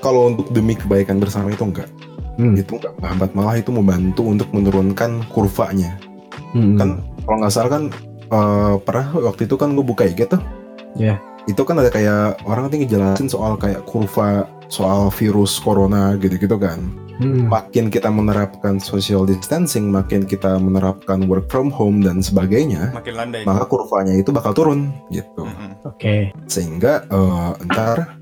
kalau 0.01 0.33
untuk 0.33 0.49
demi 0.49 0.73
kebaikan 0.73 1.21
bersama 1.21 1.53
itu 1.53 1.63
enggak. 1.63 1.89
Hmm. 2.41 2.57
Itu 2.57 2.81
enggak 2.81 2.97
menghambat 2.97 3.31
malah 3.37 3.55
itu 3.61 3.69
membantu 3.69 4.21
untuk 4.25 4.49
menurunkan 4.51 5.29
kurvanya. 5.29 6.01
Hmm. 6.57 6.75
Kan 6.75 6.89
kalau 7.29 7.37
nggak 7.45 7.53
salah 7.53 7.71
kan 7.71 7.83
eh, 8.33 8.75
pernah 8.81 9.07
waktu 9.21 9.45
itu 9.45 9.55
kan 9.55 9.77
gue 9.77 9.85
buka 9.85 10.09
IG 10.09 10.25
tuh. 10.33 10.41
Iya. 10.97 11.21
Itu 11.45 11.61
kan 11.61 11.77
ada 11.77 11.93
kayak 11.93 12.41
orang 12.45 12.69
nanti 12.69 12.81
ngejelasin 12.81 13.29
soal 13.29 13.53
kayak 13.57 13.85
kurva 13.85 14.49
soal 14.69 15.13
virus 15.13 15.61
corona 15.61 16.17
gitu-gitu 16.17 16.57
kan. 16.57 17.08
Hmm. 17.19 17.51
Makin 17.51 17.91
kita 17.91 18.07
menerapkan 18.07 18.79
social 18.79 19.27
distancing, 19.27 19.91
makin 19.91 20.23
kita 20.23 20.55
menerapkan 20.55 21.27
work 21.27 21.51
from 21.51 21.67
home 21.67 21.99
dan 21.99 22.23
sebagainya, 22.23 22.95
Makin 22.95 23.13
landai. 23.13 23.43
maka 23.43 23.67
kurvanya 23.67 24.15
itu 24.15 24.31
bakal 24.31 24.55
turun 24.55 24.95
gitu. 25.11 25.43
Mm-mm. 25.43 25.83
Oke. 25.83 26.31
Sehingga 26.47 27.03
eh, 27.11 27.51
ntar 27.67 28.15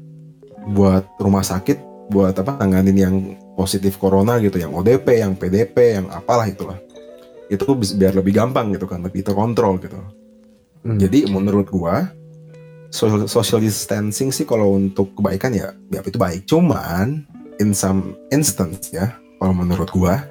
buat 0.74 1.06
rumah 1.22 1.46
sakit, 1.46 2.10
buat 2.10 2.34
apa 2.42 2.58
nanganin 2.58 2.98
yang 2.98 3.16
positif 3.54 4.02
corona 4.02 4.42
gitu, 4.42 4.58
yang 4.58 4.74
ODP, 4.74 5.22
yang 5.22 5.38
PDP, 5.38 6.02
yang 6.02 6.10
apalah 6.10 6.50
itulah. 6.50 6.82
Itu 7.54 7.78
biar 7.78 8.18
lebih 8.18 8.34
gampang 8.34 8.74
gitu 8.74 8.90
kan, 8.90 9.06
lebih 9.06 9.22
terkontrol 9.22 9.78
gitu. 9.78 10.02
Hmm. 10.82 10.98
Jadi 10.98 11.30
menurut 11.30 11.70
gua 11.70 12.10
social, 12.90 13.30
social 13.30 13.60
distancing 13.62 14.34
sih 14.34 14.44
kalau 14.44 14.74
untuk 14.74 15.14
kebaikan 15.14 15.54
ya, 15.54 15.70
ya 15.94 16.02
itu 16.02 16.18
baik. 16.18 16.50
Cuman 16.50 17.30
in 17.58 17.74
some 17.74 18.15
instance 18.30 18.89
ya, 18.89 19.13
kalau 19.38 19.54
menurut 19.54 19.89
gua, 19.89 20.24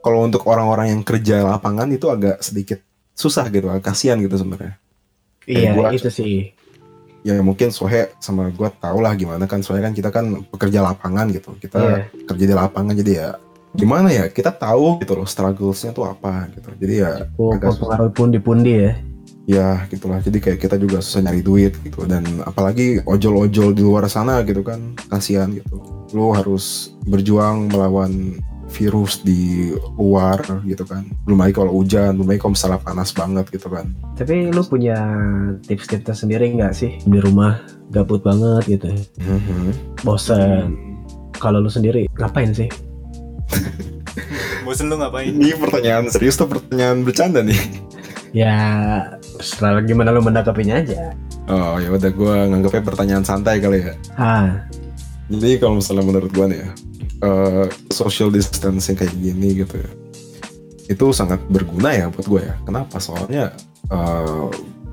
kalau 0.00 0.22
untuk 0.22 0.44
orang-orang 0.44 0.92
yang 0.94 1.02
kerja 1.02 1.42
lapangan 1.42 1.88
itu 1.88 2.06
agak 2.06 2.40
sedikit 2.40 2.82
susah 3.12 3.46
gitu, 3.48 3.70
kasihan 3.78 4.18
gitu 4.18 4.34
sebenarnya. 4.34 4.76
iya 5.44 5.72
gua- 5.72 5.92
itu 5.92 6.08
sih. 6.08 6.50
Ya 7.24 7.40
mungkin 7.40 7.72
Sohe 7.72 8.12
sama 8.20 8.52
gua 8.52 8.68
tau 8.68 9.00
lah 9.00 9.16
gimana 9.16 9.44
kan, 9.44 9.64
soalnya 9.64 9.88
kan 9.88 9.94
kita 9.96 10.10
kan 10.12 10.24
pekerja 10.52 10.84
lapangan 10.84 11.32
gitu, 11.32 11.56
kita 11.56 11.78
Iya. 11.80 11.98
kerja 12.26 12.44
di 12.44 12.54
lapangan 12.54 12.92
jadi 12.96 13.12
ya 13.14 13.28
gimana 13.74 14.06
ya 14.12 14.30
kita 14.30 14.54
tahu 14.54 15.02
gitu 15.02 15.18
loh 15.18 15.26
strugglesnya 15.26 15.90
tuh 15.90 16.06
apa 16.06 16.46
gitu. 16.52 16.68
Jadi 16.78 16.94
ya 17.00 17.26
Oh, 17.34 17.50
agak 17.50 17.74
pengaruh 17.74 18.10
pundi-pundi 18.12 18.72
ya. 18.76 18.92
Ya 19.44 19.84
gitulah. 19.88 20.20
Jadi 20.20 20.38
kayak 20.40 20.58
kita 20.58 20.76
juga 20.76 21.00
susah 21.00 21.20
nyari 21.22 21.40
duit 21.40 21.72
gitu. 21.80 22.04
Dan 22.04 22.24
apalagi 22.42 23.00
ojol-ojol 23.04 23.72
di 23.72 23.82
luar 23.82 24.08
sana 24.08 24.40
gitu 24.42 24.60
kan. 24.60 24.96
Kasihan 25.08 25.52
gitu. 25.52 25.80
Lo 26.12 26.32
harus 26.32 26.94
berjuang 27.04 27.68
melawan 27.68 28.38
virus 28.72 29.22
di 29.22 29.70
luar 29.94 30.42
gitu 30.64 30.82
kan. 30.82 31.06
Belum 31.22 31.38
lagi 31.38 31.54
kalau 31.54 31.70
hujan 31.70 32.18
belum 32.18 32.26
lagi 32.26 32.40
kalau 32.42 32.54
misalnya 32.56 32.80
panas 32.80 33.14
banget 33.14 33.46
gitu 33.48 33.70
kan. 33.70 33.86
Tapi 34.18 34.50
lu 34.50 34.62
punya 34.66 34.98
tips-tips 35.62 36.02
tersendiri 36.04 36.50
nggak 36.50 36.74
sih? 36.74 36.98
Di 36.98 37.18
rumah 37.22 37.60
gabut 37.94 38.24
banget 38.24 38.66
gitu, 38.66 38.90
Mhm. 39.22 40.00
bosan. 40.02 40.74
Kalau 41.38 41.62
lu 41.62 41.70
sendiri 41.70 42.08
ngapain 42.18 42.50
sih? 42.50 42.66
Bosen 44.64 44.88
lu 44.88 44.96
ngapain? 44.96 45.28
ini 45.28 45.52
pertanyaan 45.54 46.08
serius 46.08 46.34
tuh 46.34 46.48
pertanyaan 46.48 47.04
bercanda 47.04 47.44
nih? 47.44 47.58
Ya 48.32 48.56
setelah 49.38 49.80
gimana 49.80 50.10
lu 50.10 50.20
menanggapinya 50.20 50.78
aja. 50.78 51.12
oh 51.46 51.76
ya 51.76 51.90
udah 51.90 52.10
gue 52.10 52.34
nganggapnya 52.48 52.82
pertanyaan 52.82 53.24
santai 53.24 53.58
kali 53.58 53.82
ya 53.82 53.94
Ah, 54.14 54.64
Jadi 55.26 55.56
kalau 55.56 55.80
misalnya 55.80 56.04
menurut 56.04 56.30
gua 56.30 56.46
nih 56.46 56.60
ya, 56.60 56.70
eh, 57.20 57.66
social 57.88 58.28
distancing 58.28 58.92
kayak 58.92 59.16
gini 59.16 59.56
gitu 59.56 59.80
ya, 59.80 59.90
itu 60.86 61.04
sangat 61.10 61.40
berguna 61.48 61.90
ya 61.90 62.12
buat 62.12 62.28
gue 62.28 62.42
ya. 62.44 62.54
Kenapa? 62.62 63.00
Soalnya 63.00 63.56
eh, 63.88 64.46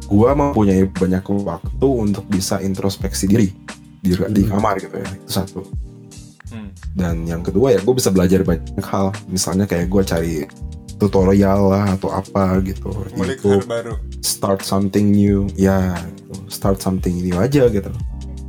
gua 0.07 0.31
mempunyai 0.31 0.87
banyak 0.87 1.19
waktu 1.27 1.83
untuk 1.87 2.23
bisa 2.27 2.59
introspeksi 2.59 3.27
diri 3.27 3.51
di, 3.99 4.15
di 4.31 4.43
Hmm. 4.47 4.55
kamar 4.55 4.79
gitu 4.79 4.95
ya. 4.95 5.07
Itu 5.11 5.27
satu. 5.29 5.61
Hmm. 6.47 6.71
Dan 6.91 7.23
yang 7.23 7.43
kedua 7.43 7.75
ya, 7.75 7.79
gue 7.79 7.91
bisa 7.91 8.07
belajar 8.07 8.43
banyak 8.43 8.83
hal. 8.83 9.11
Misalnya 9.27 9.63
kayak 9.63 9.87
gue 9.87 10.03
cari 10.03 10.33
tutorial 11.01 11.73
lah 11.73 11.97
atau 11.97 12.13
apa 12.13 12.61
gitu. 12.61 12.93
Mulik 13.17 13.41
hal 13.41 13.65
baru. 13.65 13.93
start 14.21 14.61
something 14.61 15.09
new 15.09 15.49
ya 15.57 15.97
gitu. 16.13 16.37
start 16.45 16.77
something 16.77 17.17
new 17.17 17.33
aja 17.35 17.65
gitu 17.67 17.89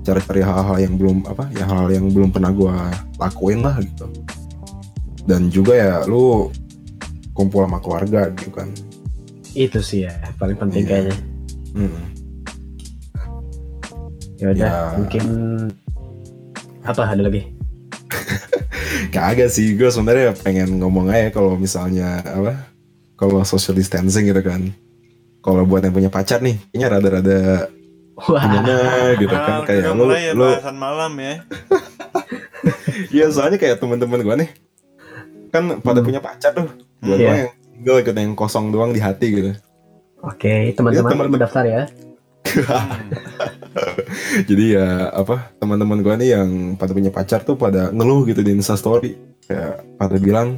cari-cari 0.03 0.43
hal-hal 0.43 0.77
yang 0.83 0.95
belum 0.99 1.25
apa 1.25 1.47
ya 1.55 1.65
hal-hal 1.65 1.89
yang 1.89 2.07
belum 2.11 2.29
pernah 2.29 2.51
gua 2.51 2.91
lakuin 3.17 3.63
lah 3.63 3.79
gitu 3.81 4.05
dan 5.25 5.47
juga 5.47 5.73
ya 5.79 5.95
lu 6.05 6.51
kumpul 7.33 7.63
sama 7.65 7.79
keluarga 7.79 8.27
gitu 8.35 8.51
kan 8.51 8.67
itu 9.55 9.79
sih 9.79 10.05
ya 10.05 10.13
paling 10.37 10.59
penting 10.59 10.85
Iya. 10.85 10.91
kayaknya. 10.91 11.17
Mm. 11.73 12.03
Ya 14.37 14.47
udah, 14.51 14.59
Ya. 14.59 14.75
mungkin 14.99 15.25
apa 16.83 17.03
ada 17.07 17.23
lagi? 17.23 17.47
Kagak 19.11 19.49
sih 19.49 19.73
gue 19.73 19.89
sebenarnya 19.89 20.33
pengen 20.37 20.77
ngomong 20.77 21.09
aja 21.09 21.31
kalau 21.31 21.55
misalnya 21.55 22.21
apa 22.21 22.69
kalau 23.15 23.43
social 23.43 23.73
distancing 23.73 24.25
gitu 24.25 24.41
kan 24.41 24.73
kalau 25.39 25.63
buat 25.63 25.83
yang 25.83 25.91
punya 25.91 26.07
pacar 26.07 26.39
nih, 26.39 26.55
kayaknya 26.71 26.87
rada-rada 26.89 27.41
Wah, 28.15 28.39
gimana 28.39 28.75
gitu 29.17 29.33
kan 29.33 29.55
Ah, 29.59 29.65
kayak 29.65 29.91
lu 29.91 30.07
ya 30.09 30.33
lu 30.33 30.47
bahasan 30.47 30.77
malam 30.77 31.13
ya. 31.17 31.35
Iya 33.11 33.27
soalnya 33.29 33.59
kayak 33.59 33.77
teman-teman 33.77 34.23
gue 34.23 34.37
nih 34.39 34.51
kan 35.51 35.63
pada 35.81 35.99
Hmm. 35.99 36.07
punya 36.07 36.21
pacar 36.21 36.53
tuh. 36.53 36.71
Gue 36.99 37.19
Iya. 37.19 37.27
yang 37.27 37.41
single 37.51 37.99
gitu 38.01 38.15
yang 38.17 38.35
kosong 38.35 38.71
doang 38.71 38.91
di 38.91 39.01
hati 39.01 39.27
gitu. 39.31 39.51
oke 40.23 40.53
teman-teman 40.73 40.95
Iya, 41.03 41.11
teman- 41.11 41.31
mendaftar 41.31 41.65
ya. 41.67 41.83
Hmm. 44.33 44.45
Jadi 44.49 44.65
ya 44.73 45.13
apa 45.13 45.53
teman-teman 45.61 46.01
gue 46.01 46.15
nih 46.25 46.31
yang 46.41 46.49
pada 46.81 46.97
punya 46.97 47.13
pacar 47.13 47.45
tuh 47.45 47.61
pada 47.61 47.93
ngeluh 47.93 48.25
gitu 48.25 48.41
di 48.41 48.57
Insta 48.57 48.81
Story. 48.81 49.13
Kayak 49.45 49.85
pada 50.01 50.17
bilang 50.17 50.57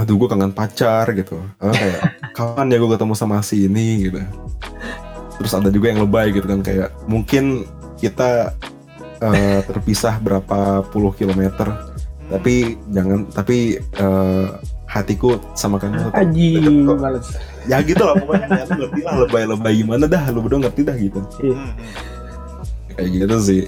aduh 0.00 0.16
gue 0.16 0.28
kangen 0.32 0.56
pacar 0.56 1.12
gitu. 1.12 1.36
Kayak 1.60 2.00
kapan 2.36 2.72
ya 2.72 2.76
gue 2.80 2.90
ketemu 2.96 3.14
sama 3.14 3.44
si 3.44 3.68
ini 3.68 4.08
gitu. 4.08 4.18
Terus 5.36 5.52
ada 5.52 5.68
juga 5.68 5.92
yang 5.92 6.00
lebay 6.08 6.32
gitu 6.32 6.48
kan 6.48 6.64
kayak 6.64 6.88
mungkin 7.04 7.68
kita 8.00 8.56
eh, 9.20 9.60
terpisah 9.68 10.16
berapa 10.20 10.88
puluh 10.88 11.12
kilometer 11.12 11.68
tapi 12.30 12.78
jangan 12.94 13.26
tapi 13.28 13.76
eh, 13.76 14.46
hatiku 14.90 15.38
sama 15.54 15.78
kamu 15.78 16.02
tetap 16.02 16.14
Aji, 16.18 16.50
ya 17.70 17.78
gitu 17.82 18.02
lah 18.02 18.14
pokoknya 18.18 18.46
ya, 18.50 18.64
ngerti 18.66 19.00
lah 19.06 19.14
lebay-lebay 19.22 19.74
gimana 19.86 20.04
dah 20.10 20.22
lu 20.34 20.42
berdua 20.42 20.66
ngerti 20.66 20.82
dah 20.82 20.96
gitu. 20.98 21.20
Hmm. 21.38 21.70
Kayak 22.94 23.08
gitu 23.12 23.36
sih 23.40 23.62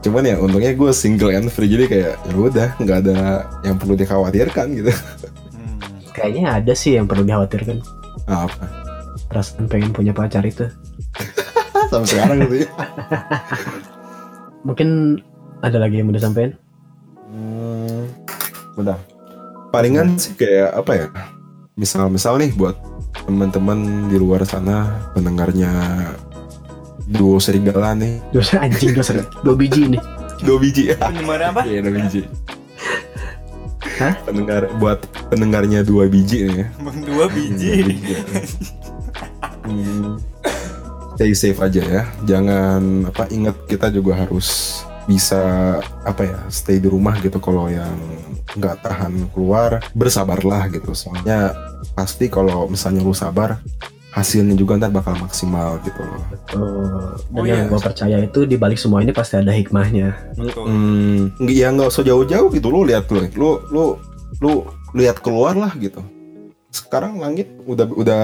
cuman 0.00 0.22
ya 0.22 0.36
untungnya 0.38 0.72
gue 0.72 0.90
single 0.92 1.32
and 1.32 1.48
free 1.48 1.66
jadi 1.66 1.84
kayak 1.86 2.12
ya 2.22 2.34
udah 2.34 2.68
nggak 2.78 2.98
ada 3.02 3.18
yang 3.62 3.76
perlu 3.76 3.94
dikhawatirkan 3.94 4.66
gitu 4.74 4.92
Hmm. 5.56 5.76
Kayaknya 6.12 6.44
ada 6.60 6.72
sih 6.72 6.96
yang 6.96 7.04
perlu 7.04 7.24
dikhawatirkan. 7.24 7.80
Apa 8.24 8.64
Perasaan 9.26 9.68
pengen 9.68 9.92
punya 9.92 10.12
pacar 10.12 10.44
itu. 10.44 10.64
sampai 11.90 12.08
sekarang 12.08 12.38
sih 12.48 12.64
Mungkin 14.66 15.20
ada 15.60 15.78
lagi 15.78 16.00
yang 16.00 16.10
mau 16.10 16.16
disampaikan? 16.16 16.56
hmm, 17.26 18.00
udah 18.76 18.96
palingan 19.68 20.16
sih 20.16 20.32
kayak 20.34 20.72
apa 20.72 20.92
ya 20.94 21.06
misal 21.74 22.08
misal 22.08 22.36
nih 22.36 22.50
buat 22.54 22.74
teman-teman 23.22 24.08
di 24.08 24.16
luar 24.16 24.42
sana 24.42 24.88
pendengarnya 25.12 25.70
duo 27.06 27.38
serigala 27.38 27.94
nih 27.94 28.18
Dosa 28.30 28.58
anjing 28.60 28.92
dosa 28.92 29.22
dua 29.40 29.54
biji 29.54 29.86
nih. 29.88 30.02
dua 30.42 30.58
biji 30.58 30.82
ya 30.90 30.96
Penyebar 30.98 31.40
apa? 31.48 31.62
iya 31.64 31.78
dua 31.80 31.94
biji 31.96 32.26
Hah? 33.96 34.12
pendengar 34.26 34.68
buat 34.76 35.00
pendengarnya 35.30 35.80
dua 35.80 36.04
biji 36.04 36.44
nih 36.44 36.56
ya 36.60 36.66
Bang 36.82 36.98
dua 37.00 37.24
biji. 37.30 37.96
Hmm. 39.64 40.20
Stay 41.16 41.32
safe 41.32 41.58
aja 41.58 41.82
ya. 41.82 42.02
Jangan 42.22 43.08
apa 43.08 43.24
ingat 43.32 43.56
kita 43.64 43.88
juga 43.88 44.14
harus 44.20 44.78
bisa 45.06 45.38
apa 46.02 46.22
ya 46.22 46.38
stay 46.50 46.76
di 46.76 46.86
rumah 46.86 47.16
gitu 47.18 47.38
kalau 47.38 47.70
yang 47.70 47.94
nggak 48.52 48.82
tahan 48.82 49.30
keluar 49.30 49.78
bersabarlah 49.94 50.66
gitu 50.68 50.92
soalnya 50.92 51.54
pasti 51.94 52.26
kalau 52.26 52.66
misalnya 52.66 53.00
lu 53.00 53.14
sabar 53.14 53.62
hasilnya 54.16 54.56
juga 54.56 54.80
ntar 54.80 54.88
bakal 54.88 55.12
maksimal 55.20 55.76
gitu 55.84 56.00
loh. 56.00 56.20
Oh, 56.56 57.12
dan 57.28 57.36
Oh, 57.36 57.44
yang 57.44 57.60
iya. 57.62 57.68
gue 57.68 57.76
percaya 57.78 58.16
itu 58.18 58.40
di 58.42 58.56
balik 58.56 58.80
semua 58.80 59.04
ini 59.04 59.12
pasti 59.12 59.36
ada 59.36 59.52
hikmahnya. 59.52 60.32
Betul. 60.34 60.64
Hmm, 60.64 61.20
ya 61.44 61.68
nggak 61.68 61.92
usah 61.92 62.00
jauh-jauh 62.02 62.48
gitu 62.48 62.66
lu 62.66 62.82
lihat 62.82 63.04
lu 63.06 63.28
lu 63.36 63.50
lu 63.68 63.84
lu 64.40 64.52
lihat 64.96 65.20
keluar 65.20 65.52
lah 65.52 65.76
gitu. 65.76 66.00
Sekarang 66.66 67.16
langit 67.16 67.52
udah 67.62 67.84
udah 67.86 68.22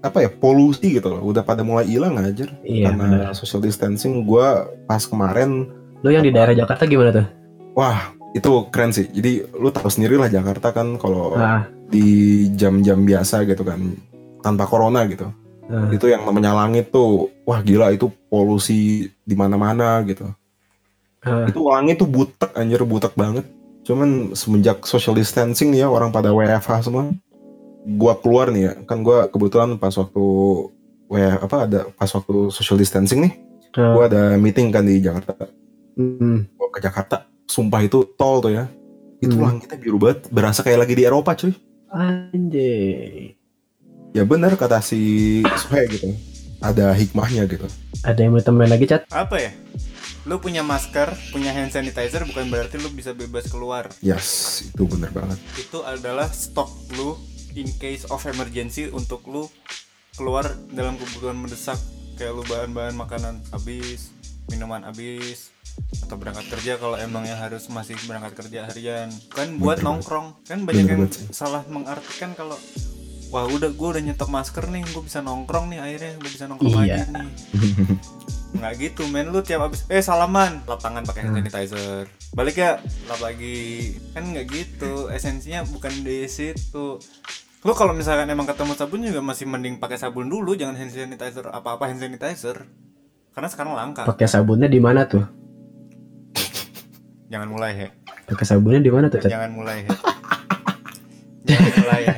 apa 0.00 0.18
ya 0.20 0.30
polusi 0.30 0.94
gitu 0.94 1.10
loh, 1.10 1.22
udah 1.24 1.42
pada 1.42 1.62
mulai 1.62 1.86
hilang 1.86 2.14
aja 2.16 2.46
Iya, 2.62 2.90
karena 2.90 3.04
benar. 3.26 3.34
social 3.34 3.58
distancing. 3.58 4.22
Gua 4.22 4.66
pas 4.86 5.02
kemarin 5.02 5.66
Lu 6.02 6.10
yang 6.10 6.22
di 6.22 6.30
daerah 6.30 6.50
Jakarta 6.52 6.82
gimana 6.82 7.10
tuh? 7.12 7.26
Wah, 7.74 7.98
itu 8.32 8.50
keren 8.70 8.90
sih. 8.90 9.06
Jadi 9.08 9.46
lu 9.52 9.70
tahu 9.70 9.86
sendiri 9.86 10.18
lah 10.18 10.26
Jakarta 10.26 10.70
kan 10.70 10.98
kalau 10.98 11.34
Ah, 11.34 11.62
di 11.86 12.06
jam-jam 12.52 13.02
biasa 13.02 13.42
gitu 13.44 13.62
kan 13.62 13.78
tanpa 14.42 14.66
corona 14.66 15.06
gitu. 15.06 15.30
ah. 15.70 15.88
Itu 15.88 16.10
yang 16.10 16.26
namanya 16.26 16.52
langit 16.52 16.90
tuh, 16.90 17.30
wah 17.46 17.62
gila 17.62 17.94
itu 17.94 18.10
polusi 18.28 19.08
di 19.22 19.34
mana-mana 19.34 20.02
gitu. 20.04 20.26
Ah. 21.22 21.46
Itu 21.46 21.62
langit 21.70 22.02
tuh 22.02 22.10
butek 22.10 22.50
anjir 22.52 22.82
butek 22.82 23.14
banget. 23.14 23.46
Cuman 23.82 24.34
semenjak 24.34 24.82
social 24.84 25.14
distancing 25.14 25.70
nih 25.70 25.86
ya 25.86 25.88
orang 25.90 26.10
pada 26.10 26.30
WFH 26.30 26.86
semua. 26.86 27.10
Gua 27.82 28.14
keluar 28.14 28.50
nih 28.54 28.62
ya, 28.62 28.72
kan 28.86 29.02
gua 29.02 29.26
kebetulan 29.26 29.74
pas 29.74 29.90
waktu 29.94 30.22
WF 31.10 31.38
apa 31.42 31.56
ada 31.66 31.80
pas 31.90 32.06
waktu 32.06 32.50
social 32.50 32.78
distancing 32.78 33.26
nih, 33.26 33.34
Ah. 33.74 33.90
gua 33.94 34.06
ada 34.06 34.22
meeting 34.38 34.70
kan 34.70 34.86
di 34.86 35.02
Jakarta. 35.02 35.50
Hmm. 35.98 36.46
Gua 36.54 36.70
ke 36.70 36.78
Jakarta, 36.78 37.26
sumpah 37.50 37.82
itu 37.82 38.06
tol 38.14 38.38
tuh 38.38 38.54
ya. 38.54 38.70
Itu 39.18 39.34
Hmm. 39.34 39.46
langitnya 39.50 39.78
biru 39.78 39.98
banget, 39.98 40.30
berasa 40.30 40.62
kayak 40.62 40.86
lagi 40.86 40.94
di 40.94 41.02
Eropa 41.02 41.34
cuy. 41.34 41.50
Anjay. 41.90 43.34
Ya 44.12 44.28
benar 44.28 44.52
kata 44.60 44.84
si 44.84 45.40
Suhe 45.56 45.88
gitu. 45.88 46.12
Ada 46.60 46.92
hikmahnya 46.92 47.48
gitu. 47.48 47.64
Ada 48.04 48.20
yang 48.20 48.36
mau 48.36 48.44
tambahin 48.44 48.76
lagi, 48.76 48.84
Cat? 48.84 49.08
Apa 49.08 49.40
ya? 49.40 49.50
Lu 50.28 50.36
punya 50.36 50.60
masker, 50.60 51.16
punya 51.32 51.50
hand 51.50 51.72
sanitizer 51.72 52.28
bukan 52.28 52.52
berarti 52.52 52.76
lu 52.76 52.92
bisa 52.92 53.16
bebas 53.16 53.48
keluar. 53.48 53.88
Yes, 54.04 54.68
itu 54.68 54.84
bener 54.84 55.10
banget. 55.16 55.40
Itu 55.56 55.80
adalah 55.82 56.28
stok 56.28 56.68
lu 56.94 57.16
in 57.56 57.72
case 57.80 58.04
of 58.12 58.20
emergency 58.28 58.92
untuk 58.92 59.24
lu 59.32 59.48
keluar 60.14 60.44
dalam 60.70 61.00
kebutuhan 61.00 61.34
mendesak 61.40 61.80
kayak 62.20 62.36
lu 62.36 62.44
bahan-bahan 62.44 62.92
makanan 62.92 63.40
habis, 63.48 64.12
minuman 64.52 64.84
habis 64.84 65.50
atau 66.04 66.20
berangkat 66.20 66.52
kerja 66.52 66.76
kalau 66.76 67.00
emang 67.00 67.24
yang 67.24 67.40
harus 67.40 67.64
masih 67.72 67.96
berangkat 68.04 68.44
kerja 68.44 68.68
harian 68.68 69.08
kan 69.32 69.56
buat 69.56 69.80
Bener 69.80 69.88
nongkrong 69.88 70.44
kan 70.44 70.68
banyak 70.68 70.84
Bener 70.84 71.08
yang 71.08 71.32
salah 71.32 71.64
mengartikan 71.72 72.36
kalau 72.36 72.60
wah 73.32 73.48
udah 73.48 73.72
gue 73.72 73.88
udah 73.88 74.02
nyetok 74.04 74.28
masker 74.28 74.68
nih 74.68 74.84
gue 74.84 75.02
bisa 75.02 75.18
nongkrong 75.18 75.72
nih 75.72 75.80
akhirnya 75.80 76.12
gue 76.20 76.30
bisa 76.30 76.44
nongkrong 76.44 76.72
Iya. 76.78 77.00
lagi 77.00 77.10
nih. 77.10 77.30
Nggak 78.52 78.72
gitu 78.78 79.02
men 79.08 79.32
lu 79.32 79.40
tiap 79.40 79.64
abis 79.64 79.88
eh 79.88 79.98
salaman. 79.98 80.60
Lap 80.68 80.76
tangan 80.78 81.00
pakai 81.02 81.24
hand 81.24 81.40
sanitizer. 81.40 82.04
Balik 82.30 82.60
ya 82.60 82.76
lap 83.08 83.16
lagi. 83.18 83.96
Kan 84.12 84.28
nggak 84.28 84.46
gitu 84.46 85.08
esensinya 85.08 85.64
bukan 85.64 86.04
di 86.04 86.28
situ. 86.28 87.00
Lu 87.62 87.72
kalau 87.72 87.96
misalkan 87.96 88.28
emang 88.28 88.44
ketemu 88.44 88.76
sabun 88.76 89.00
juga 89.00 89.24
masih 89.24 89.48
mending 89.48 89.80
pakai 89.80 89.96
sabun 89.96 90.28
dulu 90.28 90.52
jangan 90.52 90.76
hand 90.76 90.92
sanitizer 90.92 91.48
apa 91.48 91.80
apa 91.80 91.88
hand 91.88 92.04
sanitizer. 92.04 92.68
Karena 93.32 93.48
sekarang 93.48 93.72
langka. 93.72 94.04
Pakai 94.04 94.28
sabunnya 94.28 94.68
di 94.68 94.76
mana 94.76 95.08
tuh? 95.08 95.24
jangan 97.32 97.48
mulai 97.48 97.72
he. 97.72 97.88
Pakai 98.28 98.44
sabunnya 98.44 98.84
di 98.84 98.92
mana 98.92 99.08
tuh, 99.08 99.24
jangan 99.24 99.48
mulai 99.48 99.88
he. 99.88 99.90
Jangan 101.48 101.72
mulai 101.80 102.00
he 102.04 102.11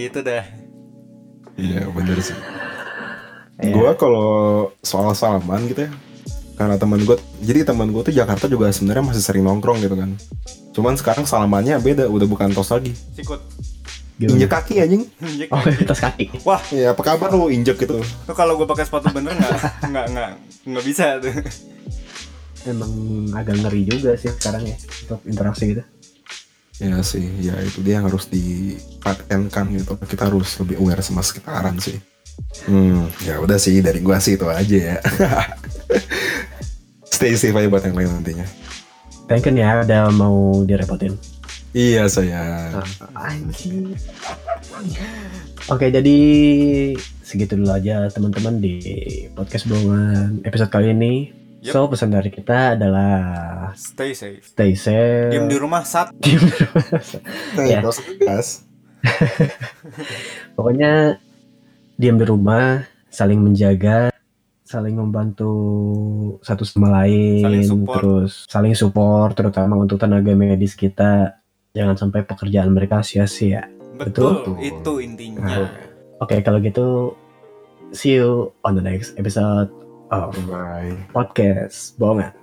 gitu 0.00 0.20
dah 0.20 0.44
Iya 1.54 1.84
bener 1.92 2.16
sih. 2.18 2.32
Iya. 3.60 3.68
Gua 3.70 3.92
kalau 3.92 4.30
soal 4.80 5.12
salaman 5.12 5.68
gitu 5.68 5.84
ya, 5.84 5.92
karena 6.56 6.80
teman 6.80 7.04
gue, 7.04 7.12
jadi 7.38 7.68
teman 7.68 7.92
gue 7.92 8.00
tuh 8.00 8.14
Jakarta 8.16 8.48
juga 8.48 8.72
sebenarnya 8.72 9.04
masih 9.04 9.20
sering 9.20 9.44
nongkrong 9.44 9.76
gitu 9.84 9.92
kan. 9.92 10.16
Cuman 10.72 10.96
sekarang 10.96 11.28
salamannya 11.28 11.76
beda, 11.76 12.08
udah 12.08 12.24
bukan 12.24 12.48
tos 12.50 12.72
lagi. 12.72 12.96
sikut 13.12 13.44
Gimana? 14.16 14.36
Injek 14.36 14.50
kaki 14.50 14.74
anjing. 14.78 15.02
Injek 15.20 15.48
Oh, 15.48 15.60
kaki. 15.60 15.84
tas 15.84 16.00
kaki. 16.00 16.24
wah 16.44 16.60
Ya 16.72 16.92
apa 16.92 17.00
kabar 17.00 17.28
lu 17.32 17.48
injek 17.48 17.76
gitu. 17.76 18.00
tuh 18.00 18.32
kalau 18.32 18.56
gue 18.56 18.64
pakai 18.64 18.84
sepatu 18.84 19.12
bener 19.12 19.32
nggak 19.32 19.52
nggak 19.88 20.06
nggak 20.12 20.30
nggak 20.64 20.84
bisa 20.84 21.20
tuh 21.20 21.32
Emang 22.64 22.92
agak 23.32 23.56
ngeri 23.56 23.88
juga 23.88 24.12
sih 24.16 24.28
sekarang 24.28 24.64
ya 24.64 24.76
untuk 24.76 25.20
interaksi 25.24 25.72
gitu. 25.72 25.82
Ya 26.80 26.96
sih, 27.04 27.28
ya 27.44 27.60
itu 27.60 27.84
dia 27.84 28.00
yang 28.00 28.08
harus 28.08 28.24
dipatenkan 28.32 29.68
gitu. 29.76 30.00
Kita 30.00 30.32
harus 30.32 30.56
lebih 30.56 30.80
aware 30.80 31.04
sama 31.04 31.20
sekitaran 31.20 31.76
sih. 31.76 32.00
Hmm, 32.64 33.12
ya 33.20 33.36
udah 33.36 33.60
sih 33.60 33.84
dari 33.84 34.00
gua 34.00 34.16
sih 34.16 34.40
itu 34.40 34.48
aja 34.48 34.96
ya. 34.96 34.96
Stay 37.14 37.36
safe 37.36 37.52
aja 37.52 37.68
buat 37.68 37.84
yang 37.84 38.00
lain 38.00 38.08
nantinya. 38.24 38.48
Thank 39.28 39.46
you 39.46 39.54
ya 39.60 39.84
udah 39.84 40.08
mau 40.10 40.64
direpotin. 40.64 41.14
Iya 41.70 42.10
saya. 42.10 42.74
Anjing. 43.14 43.94
Oke, 45.70 45.86
jadi 45.92 46.16
segitu 47.22 47.54
dulu 47.54 47.70
aja 47.70 48.10
teman-teman 48.10 48.58
di 48.58 48.82
podcast 49.38 49.70
bohongan 49.70 50.42
episode 50.42 50.72
kali 50.74 50.90
ini. 50.90 51.39
Yep. 51.60 51.72
So, 51.72 51.84
pesan 51.86 52.08
dari 52.08 52.28
kita 52.28 52.72
adalah 52.72 53.12
stay 53.76 54.16
safe 54.16 54.40
stay 54.42 54.72
safe. 54.72 55.28
diam 55.28 55.44
di 55.44 55.56
rumah 55.56 55.84
sat 55.84 56.08
Diem 56.24 56.40
di 56.40 56.56
rumah. 56.56 56.84
Ya. 57.68 57.80
Tegas. 57.84 58.64
Pokoknya 60.56 61.20
diam 61.96 62.16
di 62.16 62.24
rumah, 62.24 62.84
saling 63.08 63.40
menjaga, 63.40 64.08
saling 64.62 64.96
membantu 64.96 65.52
satu 66.40 66.64
sama 66.64 67.02
lain, 67.02 67.44
Saling 67.44 67.64
support. 67.64 67.96
terus 68.00 68.32
saling 68.48 68.74
support 68.74 69.32
terutama 69.34 69.76
untuk 69.76 70.00
tenaga 70.00 70.32
medis 70.32 70.72
kita. 70.72 71.36
Jangan 71.70 71.94
sampai 71.96 72.24
pekerjaan 72.24 72.72
mereka 72.72 72.98
sia-sia. 73.00 73.68
betul, 73.94 74.42
Betul. 74.42 74.54
itu 74.64 74.92
intinya 75.04 75.44
Nah. 75.44 75.68
Oke, 76.18 76.40
kalau 76.40 76.56
gitu 76.58 77.12
see 77.92 78.16
you 78.16 78.48
on 78.62 78.72
the 78.72 78.80
next 78.80 79.12
episode 79.14 79.68
of 80.10 80.34
bye 80.50 80.96
podcast 81.14 81.94
Bohongan. 81.98 82.34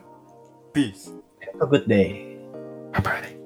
peace 0.74 1.12
Have 1.44 1.62
a 1.62 1.68
good 1.68 1.88
day. 1.88 2.40
bye 3.04 3.37